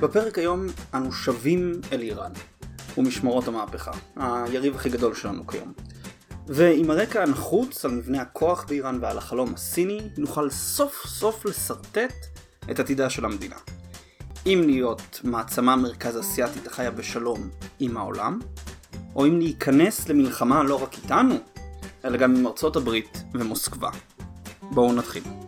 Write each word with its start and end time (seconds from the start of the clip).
בפרק 0.00 0.38
היום 0.38 0.66
אנו 0.94 1.12
שבים 1.12 1.80
אל 1.92 2.00
איראן, 2.00 2.32
ומשמרות 2.98 3.48
המהפכה, 3.48 3.90
היריב 4.16 4.74
הכי 4.74 4.88
גדול 4.88 5.14
שלנו 5.14 5.46
כיום. 5.46 5.72
ועם 6.46 6.90
הרקע 6.90 7.22
הנחוץ 7.22 7.84
על 7.84 7.90
מבנה 7.90 8.22
הכוח 8.22 8.64
באיראן 8.68 8.98
ועל 9.00 9.18
החלום 9.18 9.54
הסיני, 9.54 10.00
נוכל 10.18 10.50
סוף 10.50 11.06
סוף 11.06 11.44
לשרטט 11.44 12.14
את 12.70 12.80
עתידה 12.80 13.10
של 13.10 13.24
המדינה. 13.24 13.56
אם 14.46 14.62
להיות 14.66 15.20
מעצמה 15.24 15.76
מרכז 15.76 16.20
אסיאתית 16.20 16.66
החיה 16.66 16.90
בשלום 16.90 17.48
עם 17.80 17.96
העולם, 17.96 18.38
או 19.14 19.26
אם 19.26 19.38
להיכנס 19.38 20.08
למלחמה 20.08 20.62
לא 20.62 20.82
רק 20.82 20.94
איתנו, 20.94 21.34
אלא 22.04 22.16
גם 22.16 22.36
עם 22.36 22.46
ארצות 22.46 22.76
הברית 22.76 23.22
ומוסקבה. 23.34 23.90
בואו 24.62 24.92
נתחיל. 24.92 25.45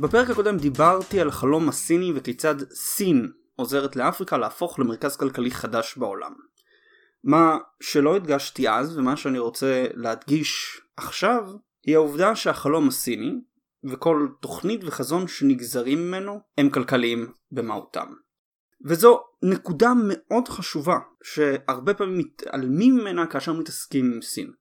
בפרק 0.00 0.30
הקודם 0.30 0.56
דיברתי 0.56 1.20
על 1.20 1.28
החלום 1.28 1.68
הסיני 1.68 2.12
וכיצד 2.14 2.54
סין 2.70 3.32
עוזרת 3.56 3.96
לאפריקה 3.96 4.38
להפוך 4.38 4.78
למרכז 4.78 5.16
כלכלי 5.16 5.50
חדש 5.50 5.96
בעולם. 5.96 6.32
מה 7.24 7.58
שלא 7.80 8.16
הדגשתי 8.16 8.68
אז 8.68 8.98
ומה 8.98 9.16
שאני 9.16 9.38
רוצה 9.38 9.86
להדגיש 9.94 10.80
עכשיו 10.96 11.50
היא 11.86 11.96
העובדה 11.96 12.36
שהחלום 12.36 12.88
הסיני 12.88 13.32
וכל 13.84 14.28
תוכנית 14.40 14.84
וחזון 14.84 15.28
שנגזרים 15.28 16.08
ממנו 16.08 16.40
הם 16.58 16.70
כלכליים 16.70 17.32
במהותם. 17.52 18.06
וזו 18.86 19.20
נקודה 19.42 19.92
מאוד 20.08 20.48
חשובה 20.48 20.98
שהרבה 21.22 21.94
פעמים 21.94 22.18
מתעלמים 22.18 22.96
ממנה 22.96 23.26
כאשר 23.26 23.52
מתעסקים 23.52 24.12
עם 24.14 24.22
סין. 24.22 24.52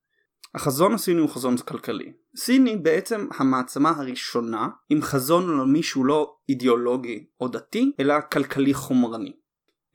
החזון 0.56 0.94
הסיני 0.94 1.20
הוא 1.20 1.30
חזון 1.30 1.58
כלכלי. 1.58 2.14
סין 2.36 2.66
היא 2.66 2.78
בעצם 2.78 3.28
המעצמה 3.38 3.90
הראשונה 3.90 4.68
עם 4.90 5.02
חזון 5.02 5.50
עולמי 5.50 5.84
שהוא 5.84 6.06
לא 6.06 6.36
אידיאולוגי 6.50 7.26
או 7.40 7.48
דתי, 7.48 7.92
אלא 8.00 8.16
כלכלי 8.32 8.74
חומרני. 8.74 9.34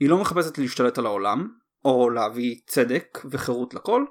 היא 0.00 0.08
לא 0.08 0.18
מחפשת 0.18 0.58
להשתלט 0.58 0.98
על 0.98 1.06
העולם, 1.06 1.48
או 1.84 2.10
להביא 2.10 2.60
צדק 2.66 3.18
וחירות 3.30 3.74
לכל, 3.74 4.04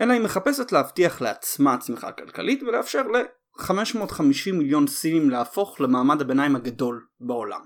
אלא 0.00 0.12
היא 0.12 0.22
מחפשת 0.22 0.72
להבטיח 0.72 1.20
לעצמה 1.20 1.78
צמיחה 1.78 2.12
כלכלית 2.12 2.62
ולאפשר 2.62 3.02
ל-550 3.02 4.52
מיליון 4.52 4.86
סינים 4.86 5.30
להפוך 5.30 5.80
למעמד 5.80 6.20
הביניים 6.20 6.56
הגדול 6.56 7.06
בעולם. 7.20 7.60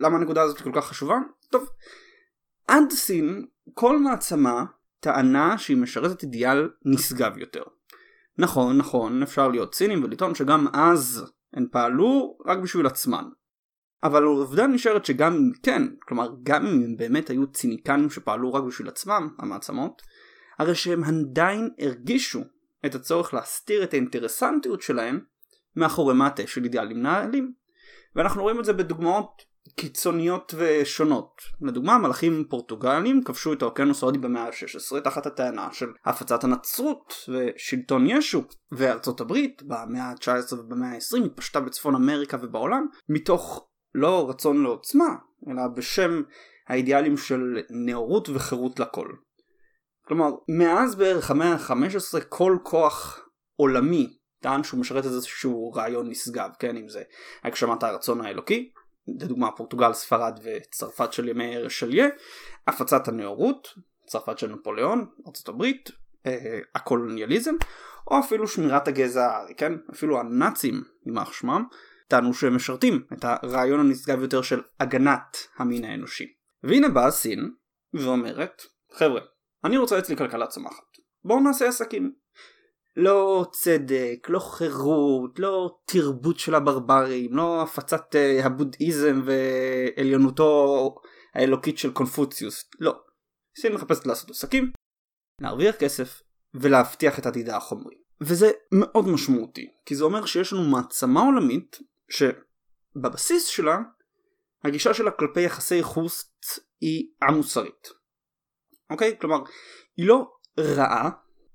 למה 0.00 0.16
הנקודה 0.16 0.42
הזאת 0.42 0.60
כל 0.60 0.72
כך 0.74 0.86
חשובה? 0.86 1.16
טוב, 1.50 1.68
עד 2.68 2.90
סין 2.90 3.46
כל 3.74 3.98
מעצמה 3.98 4.64
טענה 5.00 5.58
שהיא 5.58 5.76
משרתת 5.76 6.22
אידיאל 6.22 6.68
נשגב 6.84 7.38
יותר. 7.38 7.62
נכון, 8.38 8.78
נכון, 8.78 9.22
אפשר 9.22 9.48
להיות 9.48 9.74
צינים 9.74 10.04
ולטעון 10.04 10.34
שגם 10.34 10.66
אז 10.72 11.24
הן 11.54 11.66
פעלו 11.72 12.38
רק 12.46 12.58
בשביל 12.58 12.86
עצמן. 12.86 13.24
אבל 14.02 14.22
העובדה 14.22 14.66
נשארת 14.66 15.04
שגם 15.04 15.34
אם 15.34 15.50
כן, 15.62 15.82
כלומר 16.08 16.28
גם 16.42 16.66
אם 16.66 16.82
הם 16.84 16.96
באמת 16.96 17.30
היו 17.30 17.46
ציניקנים 17.52 18.10
שפעלו 18.10 18.52
רק 18.52 18.64
בשביל 18.64 18.88
עצמם, 18.88 19.28
המעצמות, 19.38 20.02
הרי 20.58 20.74
שהם 20.74 21.04
עדיין 21.04 21.70
הרגישו 21.78 22.40
את 22.86 22.94
הצורך 22.94 23.34
להסתיר 23.34 23.82
את 23.82 23.92
האינטרסנטיות 23.92 24.82
שלהם 24.82 25.20
מאחורי 25.76 26.14
מעטה 26.14 26.46
של 26.46 26.64
אידיאלים 26.64 27.02
נעלים. 27.02 27.52
ואנחנו 28.16 28.42
רואים 28.42 28.60
את 28.60 28.64
זה 28.64 28.72
בדוגמאות 28.72 29.42
קיצוניות 29.76 30.54
ושונות. 30.56 31.42
לדוגמה 31.60 31.98
מלאכים 31.98 32.44
פורטוגלים 32.50 33.24
כבשו 33.24 33.52
את 33.52 33.62
האוקיינוס 33.62 34.02
ההודי 34.02 34.18
במאה 34.18 34.42
ה-16 34.42 35.00
תחת 35.00 35.26
הטענה 35.26 35.68
של 35.72 35.86
הפצת 36.04 36.44
הנצרות 36.44 37.14
ושלטון 37.28 38.06
ישו 38.06 38.42
וארצות 38.72 39.20
הברית 39.20 39.62
במאה 39.62 40.02
ה-19 40.02 40.54
ובמאה 40.54 40.88
ה-20 40.88 41.24
התפשטה 41.26 41.60
בצפון 41.60 41.94
אמריקה 41.94 42.36
ובעולם 42.42 42.86
מתוך 43.08 43.68
לא 43.94 44.30
רצון 44.30 44.62
לעוצמה 44.62 45.14
אלא 45.48 45.62
בשם 45.76 46.22
האידיאלים 46.68 47.16
של 47.16 47.58
נאורות 47.70 48.28
וחירות 48.28 48.80
לכל. 48.80 49.08
כלומר 50.06 50.30
מאז 50.48 50.94
בערך 50.94 51.30
המאה 51.30 51.52
ה-15 51.52 52.20
כל 52.28 52.56
כוח 52.62 53.28
עולמי 53.56 54.16
טען 54.42 54.62
שהוא 54.62 54.80
משרת 54.80 55.04
איזשהו 55.04 55.72
רעיון 55.72 56.10
נשגב 56.10 56.50
כן 56.58 56.76
אם 56.76 56.88
זה 56.88 57.02
הגשמת 57.44 57.82
הרצון 57.82 58.20
האלוקי 58.20 58.70
לדוגמה 59.20 59.50
פורטוגל, 59.50 59.92
ספרד 59.92 60.40
וצרפת 60.42 61.12
של 61.12 61.28
ימי 61.28 61.56
הרשליה, 61.56 62.06
הפצת 62.66 63.08
הנאורות, 63.08 63.68
צרפת 64.06 64.38
של 64.38 64.52
נפוליאון, 64.52 65.06
ארה"ב, 65.26 65.64
אה, 66.26 66.58
הקולוניאליזם, 66.74 67.54
או 68.10 68.18
אפילו 68.18 68.48
שמירת 68.48 68.88
הגזע 68.88 69.26
הארי, 69.26 69.54
כן? 69.54 69.72
אפילו 69.90 70.20
הנאצים, 70.20 70.82
יימח 71.06 71.32
שמם, 71.32 71.64
טענו 72.08 72.34
שהם 72.34 72.56
משרתים 72.56 73.02
את 73.12 73.24
הרעיון 73.24 73.80
הנשגב 73.80 74.22
יותר 74.22 74.42
של 74.42 74.62
הגנת 74.80 75.36
המין 75.58 75.84
האנושי. 75.84 76.26
והנה 76.62 76.88
באה 76.88 77.10
סין 77.10 77.50
ואומרת, 77.94 78.62
חבר'ה, 78.92 79.20
אני 79.64 79.76
רוצה 79.76 79.98
אצלי 79.98 80.16
כלכלה 80.16 80.46
צומחת, 80.46 80.84
בואו 81.24 81.40
נעשה 81.40 81.68
עסקים. 81.68 82.12
לא 82.96 83.46
צדק, 83.52 84.28
לא 84.28 84.38
חירות, 84.38 85.38
לא 85.38 85.78
תרבות 85.84 86.38
של 86.38 86.54
הברברים, 86.54 87.36
לא 87.36 87.62
הפצת 87.62 88.14
uh, 88.14 88.46
הבודהיזם 88.46 89.22
ועליונותו 89.24 90.94
האלוקית 91.34 91.78
של 91.78 91.92
קונפוציוס, 91.92 92.70
לא. 92.80 92.94
סין 93.60 93.72
מחפשת 93.72 94.06
לעשות 94.06 94.30
עסקים, 94.30 94.72
להרוויח 95.40 95.76
כסף 95.76 96.22
ולהבטיח 96.54 97.18
את 97.18 97.26
עתידה 97.26 97.56
החומרי. 97.56 97.94
וזה 98.20 98.50
מאוד 98.72 99.08
משמעותי, 99.08 99.70
כי 99.86 99.96
זה 99.96 100.04
אומר 100.04 100.26
שיש 100.26 100.52
לנו 100.52 100.62
מעצמה 100.62 101.20
עולמית 101.20 101.78
שבבסיס 102.10 103.46
שלה 103.46 103.78
הגישה 104.64 104.94
שלה 104.94 105.10
כלפי 105.10 105.40
יחסי 105.40 105.82
חוץ 105.82 106.30
היא 106.80 107.10
א-מוסרית. 107.22 107.88
אוקיי? 108.90 109.18
כלומר, 109.20 109.42
היא 109.96 110.06
לא 110.06 110.32
רעה, 110.60 111.10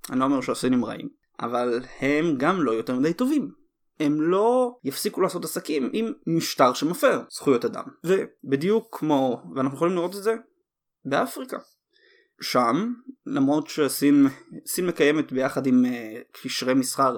אני 0.10 0.20
לא 0.20 0.26
אומר 0.26 0.42
שהסינים 0.42 0.86
רעים, 0.86 1.10
אבל 1.40 1.80
הם 2.00 2.36
גם 2.38 2.64
לא 2.64 2.72
יותר 2.72 2.96
מדי 2.96 3.14
טובים. 3.14 3.52
הם 4.00 4.22
לא 4.22 4.76
יפסיקו 4.84 5.22
לעשות 5.22 5.44
עסקים 5.44 5.90
עם 5.94 6.14
משטר 6.28 6.74
שמפר 6.74 7.22
זכויות 7.30 7.66
אדם. 7.66 7.84
ובדיוק 8.04 8.98
כמו, 9.00 9.42
ואנחנו 9.56 9.76
יכולים 9.76 9.96
לראות 9.96 10.16
את 10.16 10.24
זה 10.24 10.36
באפריקה. 11.06 11.58
שם, 12.42 12.94
למרות 13.26 13.68
שסין 13.68 14.28
מקיימת 14.84 15.32
ביחד 15.32 15.68
עם 15.68 15.86
uh, 15.86 15.90
קשרי 16.32 16.74
מסחר 16.74 17.18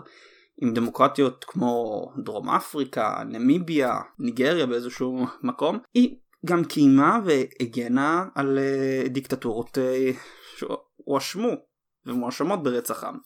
עם 0.62 0.74
דמוקרטיות 0.74 1.46
כמו 1.48 2.06
דרום 2.24 2.50
אפריקה, 2.50 3.24
נמיביה, 3.30 4.00
ניגריה 4.20 4.66
באיזשהו 4.66 5.26
מקום, 5.44 5.80
היא 5.94 6.18
גם 6.46 6.64
קיימה 6.64 7.20
והגנה 7.26 8.26
על 8.36 8.58
uh, 8.58 9.10
דיקטטורות 9.10 9.78
uh, 9.78 10.18
שהואשמו 10.58 11.50
ומואשמות 12.06 12.64
ברצח 12.64 13.04
עם. 13.04 13.18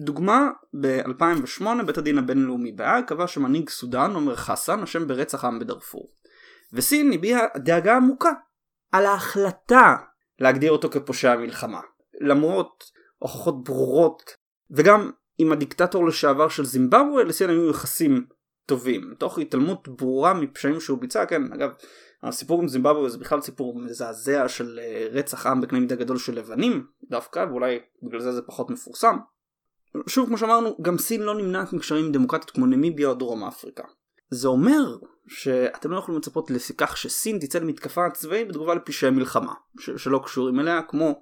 דוגמה, 0.00 0.50
ב-2008 0.80 1.82
בית 1.86 1.98
הדין 1.98 2.18
הבינלאומי 2.18 2.72
בהאג 2.72 3.04
קבע 3.04 3.26
שמנהיג 3.26 3.68
סודאן 3.68 4.14
עומר 4.14 4.36
חסן 4.36 4.82
אשם 4.82 5.08
ברצח 5.08 5.44
עם 5.44 5.58
בדארפור. 5.58 6.12
וסין 6.72 7.12
הביעה 7.12 7.40
דאגה 7.56 7.96
עמוקה 7.96 8.32
על 8.92 9.06
ההחלטה 9.06 9.96
להגדיר 10.38 10.72
אותו 10.72 10.90
כפושע 10.90 11.36
מלחמה. 11.36 11.80
למרות 12.20 12.84
הוכחות 13.18 13.64
ברורות 13.64 14.22
וגם 14.70 15.10
עם 15.38 15.52
הדיקטטור 15.52 16.06
לשעבר 16.06 16.48
של 16.48 16.64
זימבבואה 16.64 17.24
לסין 17.24 17.50
היו 17.50 17.70
יחסים 17.70 18.26
טובים. 18.66 19.14
תוך 19.18 19.38
התעלמות 19.38 19.88
ברורה 19.88 20.34
מפשעים 20.34 20.80
שהוא 20.80 20.98
ביצע, 20.98 21.26
כן 21.26 21.52
אגב 21.52 21.70
הסיפור 22.22 22.60
עם 22.60 22.68
זימבבואה 22.68 23.08
זה 23.08 23.18
בכלל 23.18 23.40
סיפור 23.40 23.78
מזעזע 23.78 24.48
של 24.48 24.78
אה, 24.82 25.06
רצח 25.10 25.46
עם 25.46 25.60
בקנה 25.60 25.80
מידה 25.80 25.96
גדול 25.96 26.18
של 26.18 26.34
לבנים 26.34 26.86
דווקא 27.10 27.46
ואולי 27.50 27.78
בגלל 28.02 28.20
זה 28.20 28.32
זה 28.32 28.42
פחות 28.42 28.70
מפורסם. 28.70 29.16
שוב 30.06 30.26
כמו 30.26 30.38
שאמרנו 30.38 30.76
גם 30.82 30.98
סין 30.98 31.22
לא 31.22 31.34
נמנעת 31.34 31.72
מקשרים 31.72 32.04
עם 32.04 32.12
דמוקרטיות 32.12 32.50
כמו 32.50 32.66
נמיביה 32.66 33.08
או 33.08 33.14
דרום 33.14 33.44
אפריקה. 33.44 33.84
זה 34.30 34.48
אומר 34.48 34.96
שאתם 35.28 35.90
לא 35.90 35.98
יכולים 35.98 36.18
לצפות 36.18 36.50
לכך 36.50 36.96
שסין 36.96 37.38
תצא 37.38 37.58
למתקפה 37.58 38.10
צבאית 38.10 38.48
בתגובה 38.48 38.74
לפשעי 38.74 39.10
מלחמה 39.10 39.54
ש- 39.80 39.90
שלא 39.90 40.20
קשורים 40.24 40.60
אליה 40.60 40.82
כמו 40.82 41.20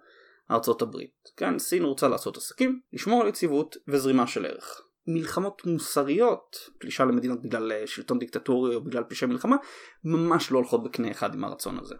ארצות 0.50 0.82
הברית. 0.82 1.14
כן, 1.36 1.58
סין 1.58 1.84
רוצה 1.84 2.08
לעשות 2.08 2.36
עסקים, 2.36 2.80
לשמור 2.92 3.22
על 3.22 3.28
יציבות 3.28 3.76
וזרימה 3.88 4.26
של 4.26 4.46
ערך. 4.46 4.82
מלחמות 5.06 5.62
מוסריות, 5.66 6.56
פלישה 6.78 7.04
למדינות 7.04 7.42
בגלל 7.42 7.72
אה, 7.72 7.86
שלטון 7.86 8.18
דיקטטורי 8.18 8.74
או 8.74 8.84
בגלל 8.84 9.04
פשעי 9.04 9.28
מלחמה, 9.28 9.56
ממש 10.04 10.50
לא 10.50 10.58
הולכות 10.58 10.84
בקנה 10.84 11.10
אחד 11.10 11.34
עם 11.34 11.44
הרצון 11.44 11.78
הזה. 11.78 11.94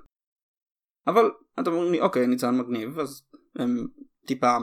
אבל 1.06 1.30
אתם 1.60 1.72
אומרים 1.72 1.92
לי 1.92 2.00
אוקיי 2.00 2.26
ניצן 2.26 2.58
מגניב 2.58 2.98
אז 2.98 3.22
הם 3.56 3.86
טיפה 4.28 4.58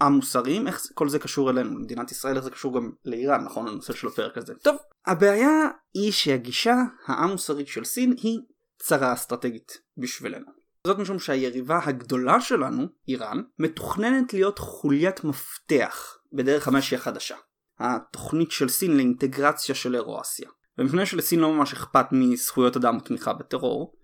המוסריים 0.00 0.66
איך 0.66 0.82
כל 0.94 1.08
זה 1.08 1.18
קשור 1.18 1.50
אלינו 1.50 1.78
למדינת 1.78 2.10
ישראל 2.10 2.36
איך 2.36 2.44
זה 2.44 2.50
קשור 2.50 2.74
גם 2.74 2.90
לאיראן 3.04 3.44
נכון 3.44 3.68
הנושא 3.68 3.92
של 3.92 4.06
הפרק 4.06 4.38
הזה 4.38 4.54
טוב 4.54 4.76
הבעיה 5.06 5.68
היא 5.94 6.12
שהגישה 6.12 6.74
המוסרית 7.06 7.68
של 7.68 7.84
סין 7.84 8.14
היא 8.22 8.40
צרה 8.78 9.12
אסטרטגית 9.12 9.78
בשבילנו. 9.96 10.46
זאת 10.86 10.98
משום 10.98 11.18
שהיריבה 11.18 11.80
הגדולה 11.84 12.40
שלנו, 12.40 12.86
איראן, 13.08 13.42
מתוכננת 13.58 14.34
להיות 14.34 14.58
חוליית 14.58 15.24
מפתח 15.24 16.18
בדרך 16.32 16.68
המשי 16.68 16.94
החדשה. 16.94 17.36
התוכנית 17.78 18.50
של 18.50 18.68
סין 18.68 18.96
לאינטגרציה 18.96 19.74
של 19.74 19.94
אירואסיה. 19.94 20.48
ומפני 20.78 21.06
שלסין 21.06 21.40
לא 21.40 21.52
ממש 21.52 21.72
אכפת 21.72 22.06
מזכויות 22.12 22.76
אדם 22.76 22.96
ותמיכה 22.96 23.32
בטרור, 23.32 23.94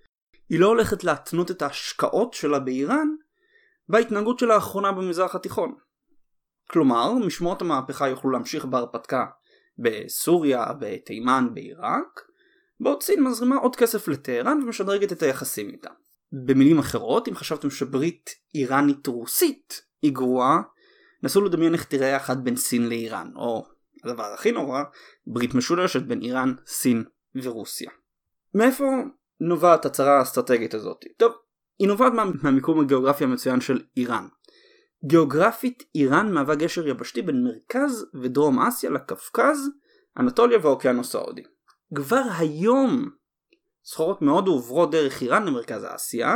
היא 0.49 0.61
לא 0.61 0.67
הולכת 0.67 1.05
להתנות 1.05 1.51
את 1.51 1.63
ההשקעות 1.63 2.35
שלה 2.35 2.59
באיראן 2.59 3.09
בהתנהגות 3.89 4.39
שלה 4.39 4.55
האחרונה 4.55 4.93
במזרח 4.93 5.35
התיכון. 5.35 5.75
כלומר, 6.71 7.13
משמעות 7.13 7.63
המהפכה 7.63 8.09
יוכלו 8.09 8.31
להמשיך 8.31 8.65
בהרפתקה 8.65 9.25
בסוריה, 9.79 10.67
בתימן, 10.79 11.49
בעיראק, 11.55 12.21
בעוד 12.81 13.03
סין 13.03 13.23
מזרימה 13.23 13.57
עוד 13.57 13.77
כסף 13.77 14.09
לטהרן 14.09 14.63
ומשדרגת 14.63 15.13
את 15.13 15.23
היחסים 15.23 15.69
איתה. 15.69 15.91
במילים 16.33 16.79
אחרות, 16.79 17.29
אם 17.29 17.35
חשבתם 17.35 17.71
שברית 17.71 18.31
איראנית 18.55 19.07
רוסית 19.07 19.83
היא 20.03 20.13
גרועה, 20.13 20.61
נסו 21.23 21.45
לדמיין 21.45 21.75
איך 21.75 21.85
תראה 21.85 22.17
אחת 22.17 22.37
בין 22.37 22.57
סין 22.57 22.89
לאיראן, 22.89 23.31
או 23.37 23.67
הדבר 24.05 24.25
הכי 24.35 24.53
נורא, 24.53 24.83
ברית 25.27 25.55
משולשת 25.55 26.03
בין 26.03 26.23
איראן, 26.23 26.55
סין 26.67 27.05
ורוסיה. 27.43 27.91
מאיפה 28.55 28.85
נובעת 29.41 29.87
הצהרה 29.87 30.19
האסטרטגית 30.19 30.75
הזאת? 30.75 31.05
טוב, 31.17 31.33
היא 31.79 31.89
נובעת 31.89 32.13
מה, 32.13 32.25
מהמיקום 32.43 32.81
הגיאוגרפי 32.81 33.25
המצוין 33.25 33.61
של 33.61 33.83
איראן. 33.97 34.27
גיאוגרפית 35.05 35.83
איראן 35.95 36.33
מהווה 36.33 36.55
גשר 36.55 36.89
יבשתי 36.89 37.23
בין 37.23 37.45
מרכז 37.45 38.07
ודרום 38.23 38.59
אסיה 38.59 38.91
לקווקז, 38.91 39.69
אנטוליה 40.19 40.59
והאוקיינוס 40.63 41.15
ההודי. 41.15 41.43
כבר 41.95 42.23
היום 42.39 43.09
סחורות 43.85 44.23
מהודו 44.23 44.53
עוברות 44.53 44.91
דרך 44.91 45.23
איראן 45.23 45.45
למרכז 45.45 45.85
אסיה 45.85 46.35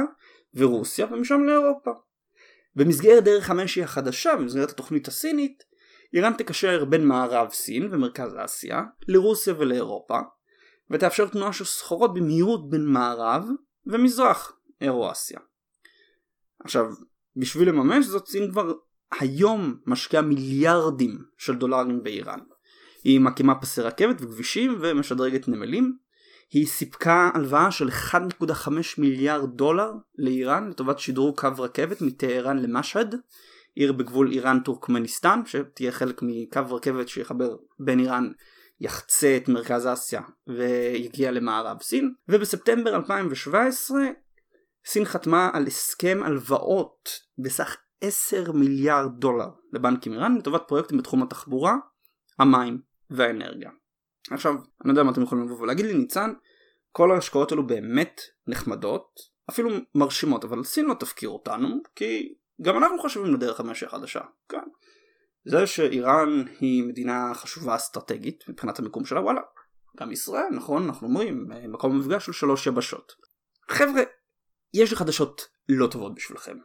ורוסיה 0.55 1.06
ומשם 1.11 1.41
לאירופה. 1.41 1.91
במסגרת 2.77 3.25
דרך 3.25 3.50
המשי 3.50 3.83
החדשה, 3.83 4.37
במסגרת 4.37 4.71
התוכנית 4.71 5.09
הסינית, 5.09 5.62
איראן 6.15 6.33
תקשר 6.33 6.85
בין 6.85 7.06
מערב 7.06 7.50
סין 7.50 7.89
ומרכז 7.91 8.37
אסיה 8.44 8.83
לרוסיה 9.09 9.55
ולאירופה, 9.59 10.19
ותאפשר 10.91 11.27
תנועה 11.27 11.53
של 11.53 11.65
סחורות 11.65 12.15
במהירות 12.15 12.71
בין 12.71 12.87
מערב 12.87 13.44
ומזרח 13.87 14.53
אירו-אסיה. 14.82 15.38
עכשיו, 16.64 16.87
בשביל 17.37 17.69
לממש 17.69 18.06
זאת 18.06 18.26
סין 18.26 18.50
כבר 18.50 18.73
היום 19.20 19.76
משקיעה 19.87 20.23
מיליארדים 20.23 21.19
של 21.38 21.55
דולרים 21.56 22.02
באיראן. 22.02 22.38
היא 23.05 23.20
מקימה 23.20 23.55
פסי 23.55 23.81
רכבת 23.81 24.17
וכבישים 24.20 24.79
ומשדרגת 24.81 25.49
נמלים. 25.49 25.96
היא 26.50 26.67
סיפקה 26.67 27.31
הלוואה 27.34 27.70
של 27.70 27.88
1.5 27.88 28.69
מיליארד 28.99 29.56
דולר 29.56 29.90
לאיראן 30.19 30.69
לטובת 30.70 30.99
שדרוג 30.99 31.40
קו 31.40 31.49
רכבת 31.58 32.02
מטהרן 32.02 32.58
למשהד, 32.58 33.14
עיר 33.75 33.93
בגבול 33.93 34.32
איראן 34.32 34.61
טורקמניסטן 34.61 35.40
שתהיה 35.46 35.93
חלק 35.93 36.20
מקו 36.23 36.61
רכבת 36.70 37.08
שיחבר 37.08 37.56
בין 37.79 38.00
איראן 38.00 38.32
יחצה 38.81 39.37
את 39.37 39.49
מרכז 39.49 39.87
אסיה 39.87 40.20
ויגיע 40.46 41.31
למערב 41.31 41.82
סין 41.82 42.14
ובספטמבר 42.29 42.96
2017 42.96 44.02
סין 44.87 45.05
חתמה 45.05 45.50
על 45.52 45.67
הסכם 45.67 46.20
הלוואות 46.25 47.08
בסך 47.38 47.76
10 48.00 48.52
מיליארד 48.52 49.11
דולר 49.19 49.49
לבנקים 49.73 50.12
איראן 50.12 50.37
לטובת 50.37 50.62
פרויקטים 50.69 50.99
בתחום 50.99 51.23
התחבורה, 51.23 51.76
המים 52.38 52.81
והאנרגיה. 53.11 53.70
עכשיו, 54.31 54.55
אני 54.55 54.90
יודע 54.90 55.02
מה 55.02 55.11
אתם 55.12 55.23
יכולים 55.23 55.44
לבוא 55.44 55.61
ולהגיד 55.61 55.87
לי, 55.87 55.94
ניצן, 55.94 56.32
כל 56.93 57.12
ההשקעות 57.12 57.52
האלו 57.52 57.67
באמת 57.67 58.20
נחמדות, 58.46 59.20
אפילו 59.50 59.70
מרשימות, 59.94 60.44
אבל 60.44 60.64
סין 60.64 60.87
לא 60.87 60.94
תפקיר 60.94 61.29
אותנו, 61.29 61.69
כי 61.94 62.34
גם 62.62 62.79
אנחנו 62.79 62.99
חושבים 62.99 63.34
לדרך 63.34 63.61
המשך 63.61 63.94
החדשה, 63.94 64.20
כן. 64.49 64.62
זה 65.44 65.67
שאיראן 65.67 66.44
היא 66.61 66.84
מדינה 66.84 67.34
חשובה 67.34 67.76
אסטרטגית 67.76 68.44
מבחינת 68.49 68.79
המיקום 68.79 69.05
שלה, 69.05 69.20
וואלה, 69.20 69.40
גם 69.96 70.12
ישראל, 70.12 70.49
נכון, 70.52 70.84
אנחנו 70.84 71.08
אומרים, 71.08 71.49
מקום 71.69 71.99
מפגש 71.99 72.26
של 72.26 72.32
שלוש 72.32 72.67
יבשות. 72.67 73.12
חבר'ה, 73.69 74.02
יש 74.74 74.90
לי 74.90 74.96
חדשות 74.96 75.48
לא 75.69 75.86
טובות 75.86 76.14
בשבילכם. 76.14 76.56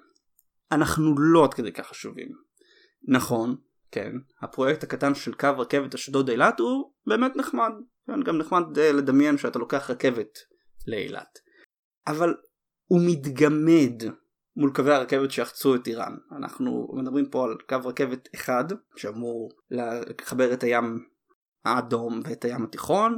אנחנו 0.72 1.20
לא 1.20 1.44
עד 1.44 1.54
כדי 1.54 1.72
כך 1.72 1.88
חשובים. 1.88 2.28
נכון, 3.08 3.56
כן, 3.92 4.12
הפרויקט 4.42 4.84
הקטן 4.84 5.16
של 5.16 5.34
קו 5.34 5.50
רכבת 5.58 5.94
אשדוד 5.94 6.30
אילת 6.30 6.60
הוא 6.60 6.92
באמת 7.08 7.36
נחמד. 7.36 7.72
כן, 8.08 8.24
גם 8.24 8.38
נחמד 8.38 8.78
אה, 8.78 8.92
לדמיין 8.92 9.38
שאתה 9.38 9.60
לוקח 9.60 9.90
רכבת 9.90 10.38
לאילת. 10.88 11.40
אבל 12.08 12.36
הוא 12.86 13.02
מתגמד 13.06 14.04
מול 14.56 14.72
קווי 14.76 14.94
הרכבת 14.94 15.32
שיחצו 15.32 15.76
את 15.76 15.88
איראן. 15.88 16.16
אנחנו 16.38 16.88
מדברים 16.94 17.30
פה 17.30 17.44
על 17.44 17.58
קו 17.70 17.90
רכבת 17.90 18.30
אחד 18.36 18.64
שאמור 18.96 19.52
לחבר 19.72 20.54
את 20.54 20.64
הים 20.64 21.06
האדום 21.66 22.22
ואת 22.24 22.46
הים 22.46 22.64
התיכון, 22.64 23.18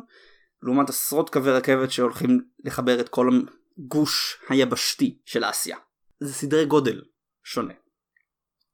לעומת 0.64 0.90
עשרות 0.90 1.30
קווי 1.30 1.52
רכבת 1.52 1.92
שהולכים 1.92 2.42
לחבר 2.66 3.00
את 3.00 3.10
כל 3.10 3.30
הגוש 3.80 4.38
היבשתי 4.50 5.18
של 5.26 5.44
אסיה. 5.50 5.78
זה 6.20 6.34
סדרי 6.34 6.66
גודל 6.66 7.02
שונה. 7.44 7.74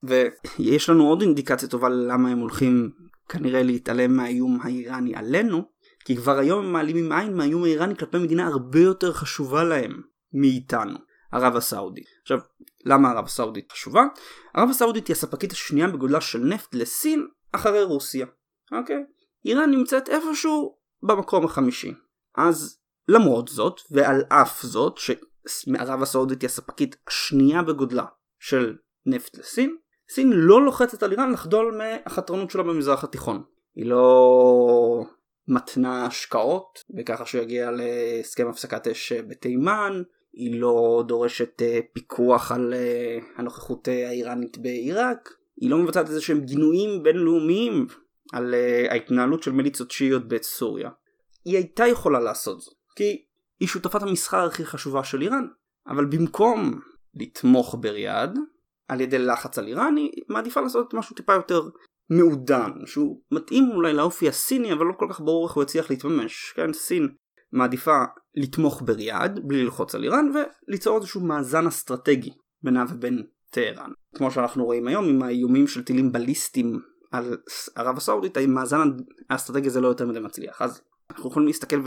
ויש 0.03 0.89
לנו 0.89 1.07
עוד 1.07 1.21
אינדיקציה 1.21 1.69
טובה 1.69 1.89
למה 1.89 2.29
הם 2.29 2.39
הולכים 2.39 2.91
כנראה 3.29 3.63
להתעלם 3.63 4.17
מהאיום 4.17 4.59
האיראני 4.63 5.15
עלינו, 5.15 5.71
כי 6.05 6.15
כבר 6.15 6.37
היום 6.37 6.65
הם 6.65 6.73
מעלימים 6.73 7.11
עין 7.11 7.37
מהאיום 7.37 7.63
האיראני 7.63 7.95
כלפי 7.95 8.17
מדינה 8.17 8.47
הרבה 8.47 8.79
יותר 8.79 9.13
חשובה 9.13 9.63
להם 9.63 10.01
מאיתנו, 10.33 10.97
ערב 11.31 11.55
הסעודית. 11.55 12.07
עכשיו, 12.21 12.39
למה 12.85 13.11
ערב 13.11 13.25
הסעודית 13.25 13.71
חשובה? 13.71 14.03
ערב 14.53 14.69
הסעודית 14.69 15.07
היא 15.07 15.13
הספקית 15.13 15.51
השנייה 15.51 15.87
בגודלה 15.87 16.21
של 16.21 16.39
נפט 16.39 16.75
לסין 16.75 17.27
אחרי 17.51 17.83
רוסיה. 17.83 18.25
אוקיי? 18.71 19.03
איראן 19.45 19.71
נמצאת 19.71 20.09
איפשהו 20.09 20.77
במקום 21.03 21.45
החמישי. 21.45 21.93
אז 22.37 22.79
למרות 23.07 23.47
זאת, 23.47 23.81
ועל 23.91 24.23
אף 24.29 24.61
זאת, 24.61 24.99
שמערב 25.47 26.01
הסעודית 26.01 26.41
היא 26.41 26.47
הספקית 26.47 26.95
השנייה 27.07 27.63
בגודלה 27.63 28.05
של 28.39 28.75
נפט 29.05 29.37
לסין, 29.37 29.75
סין 30.09 30.31
לא 30.33 30.65
לוחצת 30.65 31.03
על 31.03 31.11
איראן 31.11 31.31
לחדול 31.31 31.77
מהחתרנות 31.77 32.51
שלה 32.51 32.63
במזרח 32.63 33.03
התיכון. 33.03 33.43
היא 33.75 33.85
לא 33.85 35.05
מתנה 35.47 36.05
השקעות 36.05 36.83
בככה 36.89 37.25
שיגיע 37.25 37.71
להסכם 37.71 38.47
הפסקת 38.47 38.87
אש 38.87 39.13
בתימן, 39.13 40.03
היא 40.33 40.61
לא 40.61 41.03
דורשת 41.07 41.61
אה, 41.61 41.79
פיקוח 41.93 42.51
על 42.51 42.73
אה, 42.73 43.17
הנוכחות 43.35 43.89
אה, 43.89 44.07
האיראנית 44.07 44.57
בעיראק, 44.57 45.29
היא 45.57 45.69
לא 45.69 45.77
מבצעת 45.77 46.09
איזה 46.09 46.21
שהם 46.21 46.39
גינויים 46.39 47.03
בינלאומיים 47.03 47.87
על 48.33 48.55
ההתנהלות 48.89 49.43
של 49.43 49.51
מיליציות 49.51 49.91
שיעיות 49.91 50.27
בסוריה. 50.27 50.89
היא 51.45 51.55
הייתה 51.55 51.87
יכולה 51.87 52.19
לעשות 52.19 52.61
זאת, 52.61 52.74
כי 52.95 53.25
היא 53.59 53.67
שותפת 53.67 54.01
המסחר 54.01 54.45
הכי 54.45 54.65
חשובה 54.65 55.03
של 55.03 55.21
איראן, 55.21 55.47
אבל 55.87 56.05
במקום 56.05 56.79
לתמוך 57.13 57.75
בריאד, 57.79 58.39
על 58.87 59.01
ידי 59.01 59.19
לחץ 59.19 59.57
על 59.57 59.67
איראן, 59.67 59.95
היא 59.97 60.23
מעדיפה 60.29 60.61
לעשות 60.61 60.93
משהו 60.93 61.15
טיפה 61.15 61.33
יותר 61.33 61.61
מעודן, 62.09 62.71
שהוא 62.85 63.21
מתאים 63.31 63.71
אולי 63.73 63.93
לאופי 63.93 64.29
הסיני, 64.29 64.73
אבל 64.73 64.85
לא 64.85 64.93
כל 64.99 65.07
כך 65.09 65.19
ברור 65.19 65.47
איך 65.47 65.55
הוא 65.55 65.63
יצליח 65.63 65.89
להתממש. 65.89 66.53
כן, 66.55 66.73
סין 66.73 67.07
מעדיפה 67.51 68.03
לתמוך 68.35 68.81
בריאד, 68.85 69.39
בלי 69.47 69.63
ללחוץ 69.63 69.95
על 69.95 70.03
איראן, 70.03 70.31
וליצור 70.33 70.97
איזשהו 70.97 71.21
מאזן 71.21 71.67
אסטרטגי 71.67 72.31
בינה 72.63 72.85
ובין 72.89 73.23
טהרן. 73.49 73.91
כמו 74.15 74.31
שאנחנו 74.31 74.65
רואים 74.65 74.87
היום 74.87 75.05
עם 75.05 75.23
האיומים 75.23 75.67
של 75.67 75.83
טילים 75.83 76.11
בליסטיים 76.11 76.79
על 77.11 77.37
ערב 77.75 77.97
הסעודית, 77.97 78.37
המאזן 78.37 78.91
האסטרטגי 79.29 79.67
הזה 79.67 79.81
לא 79.81 79.87
יותר 79.87 80.07
מדי 80.07 80.19
מצליח. 80.19 80.61
אז 80.61 80.81
אנחנו 81.11 81.29
יכולים 81.29 81.47
להסתכל 81.47 81.79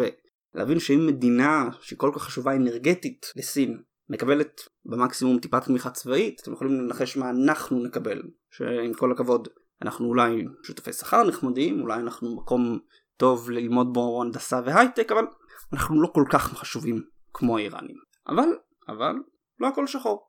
ולהבין 0.55 0.81
שאם 0.81 1.07
מדינה 1.07 1.69
שהיא 1.81 1.99
כל 1.99 2.11
כך 2.15 2.23
חשובה 2.23 2.57
אנרגטית 2.57 3.27
לסין 3.37 3.83
מקבלת 4.09 4.61
במקסימום 4.85 5.39
טיפת 5.39 5.65
תמיכה 5.65 5.91
צבאית, 5.91 6.41
אתם 6.41 6.53
יכולים 6.53 6.81
לנחש 6.81 7.17
מה 7.17 7.31
אנחנו 7.31 7.85
נקבל, 7.85 8.23
שעם 8.51 8.95
כל 8.95 9.13
הכבוד 9.13 9.49
אנחנו 9.83 10.07
אולי 10.07 10.45
שותפי 10.63 10.93
שכר 10.93 11.23
נחמדים, 11.29 11.81
אולי 11.81 12.01
אנחנו 12.01 12.37
מקום 12.37 12.79
טוב 13.17 13.51
ללמוד 13.51 13.93
בו 13.93 14.23
הנדסה 14.23 14.61
והייטק, 14.67 15.13
אבל 15.13 15.25
אנחנו 15.73 16.03
לא 16.03 16.09
כל 16.15 16.25
כך 16.31 16.43
חשובים 16.43 17.03
כמו 17.33 17.57
האיראנים. 17.57 17.97
אבל, 18.29 18.49
אבל, 18.89 19.15
לא 19.61 19.69
הכל 19.69 19.87
שחור. 19.87 20.29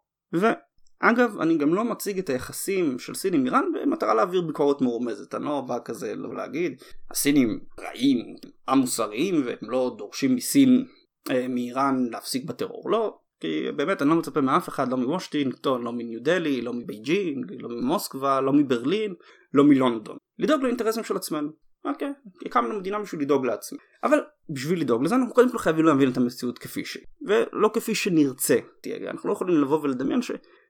ואגב, 1.04 1.40
אני 1.40 1.58
גם 1.58 1.74
לא 1.74 1.84
מציג 1.84 2.20
את 2.20 2.30
היחסים 2.30 3.00
של 3.00 3.14
סין 3.14 3.34
עם 3.34 3.46
איראן 3.46 3.66
במטרה 3.74 4.14
להעביר 4.14 4.42
ביקורת 4.42 4.82
מרומזת. 4.82 5.36
אני 5.36 5.46
לא 5.46 5.62
בא 5.62 5.78
כזה 5.86 6.16
לא 6.16 6.36
להגיד, 6.36 6.82
הסינים 7.12 7.60
רעים, 7.80 8.36
המוסריים, 8.68 9.42
והם 9.46 9.70
לא 9.70 9.96
דורשים 9.98 10.36
מסין, 10.36 10.86
אה, 11.32 11.48
מאיראן 11.48 12.06
להפסיק 12.12 12.46
בטרור. 12.46 12.92
לא, 12.92 13.18
כי 13.40 13.66
באמת 13.76 14.02
אני 14.02 14.10
לא 14.10 14.16
מצפה 14.16 14.42
מאף 14.42 14.70
אחד, 14.70 14.92
לא 14.92 14.98
מוושטינגטון, 14.98 15.82
לא 15.84 15.94
מניו 15.94 16.24
דלי, 16.24 16.62
לא 16.62 16.74
מבייג'ינג, 16.74 17.54
לא 17.60 17.70
ממוסקבה, 17.70 18.42
לא 18.42 18.54
מברלין, 18.54 19.14
לא 19.54 19.64
מלונדון. 19.64 20.18
לדאוג 20.40 20.62
לאינטרסים 20.62 21.04
של 21.04 21.16
עצמנו. 21.16 21.50
אוקיי, 21.86 22.14
הקמנו 22.46 22.80
מדינה 22.80 23.00
בשביל 23.00 23.22
לדאוג 23.22 23.46
לעצמי. 23.46 23.80
אבל 24.04 24.20
בשביל 24.50 24.82
לדאוג 24.82 25.04
לזה 25.04 25.16
אנחנו 25.16 25.34
קודם 25.34 25.52
כל 25.52 25.58
חייבים 25.58 25.86
להבין 25.86 26.12
את 26.12 26.18
המציאות 26.18 26.60
כפי 26.60 26.86
שהיא. 26.86 27.04
ולא 27.28 27.70
כפי 27.74 27.96
שנרצה 27.96 28.58
תהיה. 28.82 29.12
אנחנו 29.12 29.30
לא 29.30 29.34
יכולים 29.34 29.62
לבוא 29.62 29.80
ולדמיין 29.82 30.22